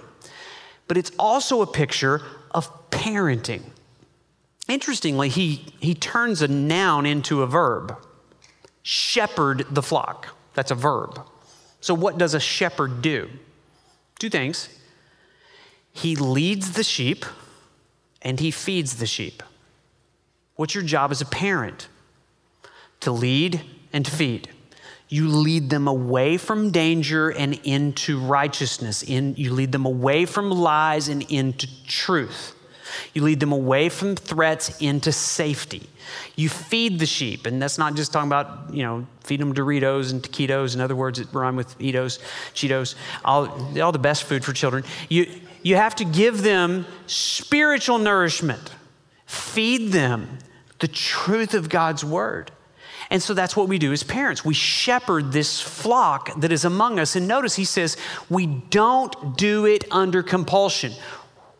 But 0.88 0.96
it's 0.96 1.12
also 1.20 1.62
a 1.62 1.66
picture 1.66 2.20
of 2.50 2.90
parenting. 2.90 3.62
Interestingly, 4.68 5.28
he, 5.28 5.66
he 5.78 5.94
turns 5.94 6.42
a 6.42 6.48
noun 6.48 7.06
into 7.06 7.42
a 7.42 7.46
verb 7.46 7.96
shepherd 8.82 9.64
the 9.70 9.82
flock. 9.82 10.34
That's 10.54 10.72
a 10.72 10.74
verb. 10.74 11.20
So, 11.80 11.94
what 11.94 12.18
does 12.18 12.34
a 12.34 12.40
shepherd 12.40 13.00
do? 13.02 13.30
Two 14.18 14.28
things 14.28 14.68
he 15.92 16.16
leads 16.16 16.72
the 16.72 16.84
sheep 16.84 17.24
and 18.22 18.40
he 18.40 18.50
feeds 18.50 18.96
the 18.96 19.06
sheep. 19.06 19.42
What's 20.56 20.74
your 20.74 20.84
job 20.84 21.10
as 21.10 21.20
a 21.20 21.26
parent? 21.26 21.88
To 23.00 23.12
lead 23.12 23.62
and 23.92 24.04
to 24.04 24.10
feed. 24.10 24.48
You 25.08 25.28
lead 25.28 25.68
them 25.68 25.88
away 25.88 26.38
from 26.38 26.70
danger 26.70 27.30
and 27.30 27.60
into 27.64 28.18
righteousness. 28.18 29.02
In, 29.02 29.34
you 29.36 29.52
lead 29.52 29.72
them 29.72 29.84
away 29.84 30.24
from 30.24 30.50
lies 30.50 31.08
and 31.08 31.22
into 31.30 31.68
truth. 31.86 32.54
You 33.12 33.22
lead 33.22 33.40
them 33.40 33.52
away 33.52 33.88
from 33.88 34.16
threats 34.16 34.80
into 34.80 35.12
safety. 35.12 35.88
You 36.36 36.48
feed 36.48 36.98
the 36.98 37.06
sheep, 37.06 37.46
and 37.46 37.60
that's 37.60 37.78
not 37.78 37.94
just 37.94 38.12
talking 38.12 38.28
about, 38.28 38.72
you 38.72 38.82
know, 38.82 39.06
feed 39.20 39.40
them 39.40 39.54
Doritos 39.54 40.12
and 40.12 40.22
taquitos. 40.22 40.74
In 40.74 40.80
other 40.80 40.96
words, 40.96 41.18
it 41.18 41.28
rhyme 41.32 41.56
with 41.56 41.78
Eatos, 41.78 42.18
Cheetos, 42.54 42.94
all, 43.24 43.48
all 43.80 43.92
the 43.92 43.98
best 43.98 44.24
food 44.24 44.44
for 44.44 44.52
children. 44.52 44.84
You, 45.08 45.26
you 45.62 45.76
have 45.76 45.94
to 45.96 46.04
give 46.04 46.42
them 46.42 46.86
spiritual 47.06 47.98
nourishment, 47.98 48.72
feed 49.26 49.92
them 49.92 50.38
the 50.80 50.88
truth 50.88 51.54
of 51.54 51.68
God's 51.68 52.04
word. 52.04 52.50
And 53.10 53.22
so 53.22 53.34
that's 53.34 53.54
what 53.54 53.68
we 53.68 53.78
do 53.78 53.92
as 53.92 54.02
parents. 54.02 54.44
We 54.44 54.54
shepherd 54.54 55.32
this 55.32 55.60
flock 55.60 56.40
that 56.40 56.50
is 56.50 56.64
among 56.64 56.98
us. 56.98 57.14
And 57.14 57.28
notice 57.28 57.54
he 57.54 57.64
says, 57.64 57.96
we 58.30 58.46
don't 58.46 59.36
do 59.36 59.66
it 59.66 59.84
under 59.90 60.22
compulsion. 60.22 60.92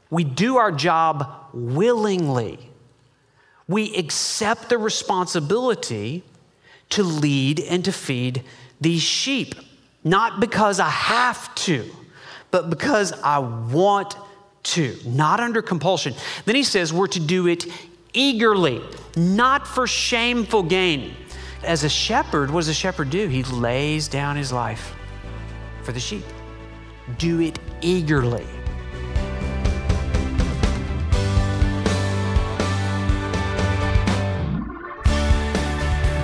We 0.09 0.25
do 0.25 0.57
our 0.57 0.73
job 0.73 1.51
willingly. 1.53 2.59
We 3.69 3.95
accept 3.97 4.69
the 4.71 4.79
responsibility 4.79 6.25
to 6.91 7.03
lead 7.03 7.61
and 7.61 7.85
to 7.85 7.93
feed 7.93 8.43
these 8.81 9.03
sheep, 9.03 9.55
not 10.03 10.41
because 10.41 10.81
I 10.81 10.89
have 10.89 11.55
to 11.57 11.85
but 12.53 12.71
because 12.71 13.13
I 13.25 13.39
want 13.39 14.15
to, 14.63 14.97
not 15.05 15.41
under 15.41 15.61
compulsion. 15.61 16.15
Then 16.45 16.55
he 16.55 16.63
says 16.63 16.93
we're 16.93 17.09
to 17.09 17.21
do 17.21 17.49
it 17.49 17.67
eagerly, 18.13 18.81
not 19.17 19.67
for 19.67 19.89
shameful 19.89 20.63
gain. 20.63 21.17
As 21.65 21.83
a 21.83 21.89
shepherd, 21.89 22.51
what 22.51 22.61
does 22.61 22.69
a 22.69 22.75
shepherd 22.75 23.11
do? 23.11 23.27
He 23.27 23.43
lays 23.43 24.07
down 24.07 24.37
his 24.37 24.53
life 24.53 24.95
for 25.83 25.93
the 25.93 25.99
sheep. 25.99 26.25
Do 27.19 27.41
it 27.41 27.59
eagerly. 27.81 28.47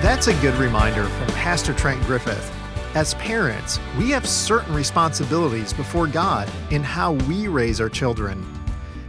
That's 0.01 0.27
a 0.27 0.33
good 0.41 0.55
reminder 0.55 1.05
from 1.05 1.27
Pastor 1.29 1.73
Trent 1.73 2.01
Griffith. 2.03 2.58
As 2.95 3.13
parents, 3.15 3.79
we 3.99 4.09
have 4.09 4.27
certain 4.27 4.73
responsibilities 4.73 5.73
before 5.73 6.07
God 6.07 6.49
in 6.71 6.81
how 6.81 7.11
we 7.11 7.47
raise 7.47 7.79
our 7.79 7.87
children. 7.87 8.43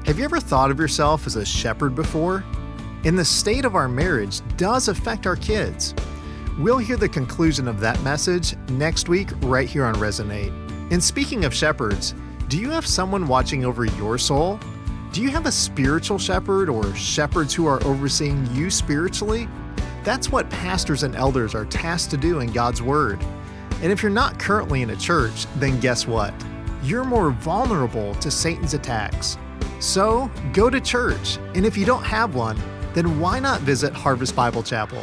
Have 0.05 0.19
you 0.19 0.25
ever 0.25 0.39
thought 0.39 0.71
of 0.71 0.79
yourself 0.79 1.27
as 1.27 1.37
a 1.37 1.47
shepherd 1.47 1.95
before? 1.95 2.45
And 3.05 3.19
the 3.19 3.25
state 3.25 3.65
of 3.65 3.75
our 3.75 3.89
marriage 3.89 4.43
does 4.59 4.89
affect 4.89 5.27
our 5.27 5.35
kids. 5.35 5.95
We'll 6.59 6.77
hear 6.77 6.99
the 6.99 7.09
conclusion 7.09 7.67
of 7.67 7.81
that 7.81 7.99
message 8.03 8.55
next 8.69 9.09
week, 9.09 9.31
right 9.41 9.67
here 9.67 9.87
on 9.87 9.95
Resonate. 9.95 10.53
And 10.93 11.03
speaking 11.03 11.47
of 11.47 11.55
shepherds, 11.55 12.15
do 12.49 12.59
you 12.59 12.69
have 12.69 12.87
someone 12.87 13.27
watching 13.27 13.65
over 13.65 13.87
your 13.87 14.19
soul? 14.19 14.61
Do 15.13 15.23
you 15.23 15.31
have 15.31 15.47
a 15.47 15.53
spiritual 15.53 16.19
shepherd 16.19 16.69
or 16.69 16.95
shepherds 16.95 17.55
who 17.55 17.67
are 17.67 17.83
overseeing 17.85 18.47
you 18.55 18.69
spiritually? 18.69 19.49
That's 20.05 20.31
what 20.31 20.51
pastors 20.51 21.03
and 21.03 21.17
elders 21.17 21.55
are 21.55 21.65
tasked 21.65 22.11
to 22.11 22.19
do 22.19 22.41
in 22.41 22.53
God's 22.53 22.83
Word. 22.83 23.25
And 23.83 23.91
if 23.91 24.03
you're 24.03 24.11
not 24.11 24.39
currently 24.39 24.83
in 24.83 24.91
a 24.91 24.97
church, 24.97 25.47
then 25.57 25.81
guess 25.81 26.07
what? 26.07 26.35
You're 26.83 27.05
more 27.05 27.31
vulnerable 27.31 28.15
to 28.17 28.31
Satan's 28.31 28.75
attacks. 28.75 29.39
So 29.79 30.31
go 30.53 30.69
to 30.69 30.81
church, 30.81 31.39
and 31.55 31.65
if 31.65 31.77
you 31.77 31.87
don't 31.87 32.05
have 32.05 32.35
one, 32.35 32.59
then 32.93 33.19
why 33.19 33.39
not 33.41 33.61
visit 33.63 33.93
Harvest 33.95 34.37
Bible 34.37 34.63
Chapel? 34.63 35.03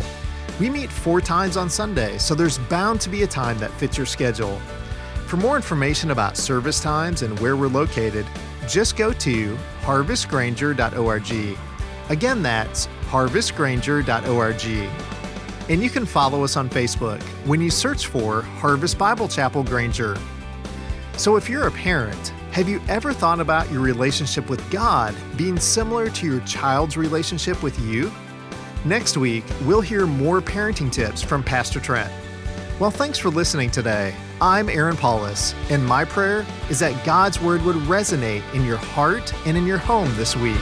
We 0.60 0.70
meet 0.70 0.92
four 0.92 1.22
times 1.22 1.58
on 1.58 1.70
Sunday, 1.70 2.18
so 2.18 2.36
there's 2.36 2.58
bound 2.58 3.02
to 3.02 3.10
be 3.10 3.24
a 3.24 3.28
time 3.28 3.58
that 3.60 3.72
fits 3.72 3.98
your 3.98 4.06
schedule. 4.06 4.60
For 5.26 5.38
more 5.38 5.56
information 5.56 6.12
about 6.12 6.38
service 6.38 6.80
times 6.80 7.22
and 7.22 7.40
where 7.40 7.56
we're 7.56 7.68
located, 7.68 8.26
just 8.68 8.96
go 8.96 9.14
to 9.14 9.58
harvestgranger.org. 9.82 11.58
Again, 12.10 12.42
that's 12.42 12.88
harvestgranger.org. 13.10 15.07
And 15.70 15.84
you 15.84 15.90
can 15.90 16.06
follow 16.06 16.44
us 16.44 16.56
on 16.56 16.70
Facebook 16.70 17.22
when 17.46 17.62
you 17.62 17.70
search 17.70 18.08
for 18.08 18.42
Harvest 18.42 18.98
Bible 18.98 19.28
Chapel 19.28 19.64
Granger. 19.64 20.18
So 21.18 21.36
if 21.36 21.50
you're 21.50 21.68
a 21.68 21.72
parent, 21.72 22.30
have 22.52 22.70
you 22.70 22.82
ever 22.88 23.12
thought 23.12 23.40
about 23.40 23.70
your 23.70 23.82
relationship 23.82 24.50
with 24.50 24.70
God 24.72 25.14
being 25.36 25.60
similar 25.60 26.10
to 26.10 26.26
your 26.26 26.40
child's 26.42 26.96
relationship 26.96 27.62
with 27.62 27.78
you? 27.82 28.12
Next 28.86 29.18
week, 29.18 29.44
we'll 29.66 29.82
hear 29.82 30.08
more 30.08 30.42
parenting 30.42 30.92
tips 30.92 31.22
from 31.22 31.44
Pastor 31.44 31.80
Trent. 31.82 32.12
Well, 32.80 32.92
thanks 32.92 33.18
for 33.18 33.30
listening 33.30 33.70
today. 33.70 34.16
I'm 34.40 34.70
Aaron 34.70 34.96
Paulus, 34.96 35.54
and 35.70 35.86
my 35.86 36.06
prayer 36.06 36.46
is 36.70 36.80
that 36.80 37.04
God's 37.04 37.42
Word 37.42 37.62
would 37.64 37.76
resonate 37.76 38.44
in 38.54 38.64
your 38.64 38.78
heart 38.78 39.34
and 39.46 39.58
in 39.58 39.66
your 39.66 39.80
home 39.80 40.10
this 40.16 40.36
week. 40.36 40.62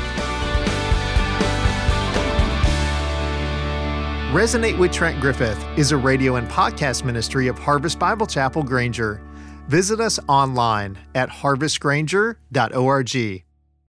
Resonate 4.36 4.78
with 4.78 4.92
Trent 4.92 5.22
Griffith 5.22 5.58
is 5.78 5.94
a 5.94 5.98
radio 5.98 6.36
and 6.36 6.46
podcast 6.50 7.06
ministry 7.06 7.48
of 7.48 7.58
Harvest 7.58 7.98
Bible 7.98 8.28
Chapel 8.28 8.64
Granger. 8.64 9.22
Visit 9.70 10.02
us 10.02 10.20
online 10.28 10.98
at 11.16 11.30
harvestgranger.org. 11.30 13.45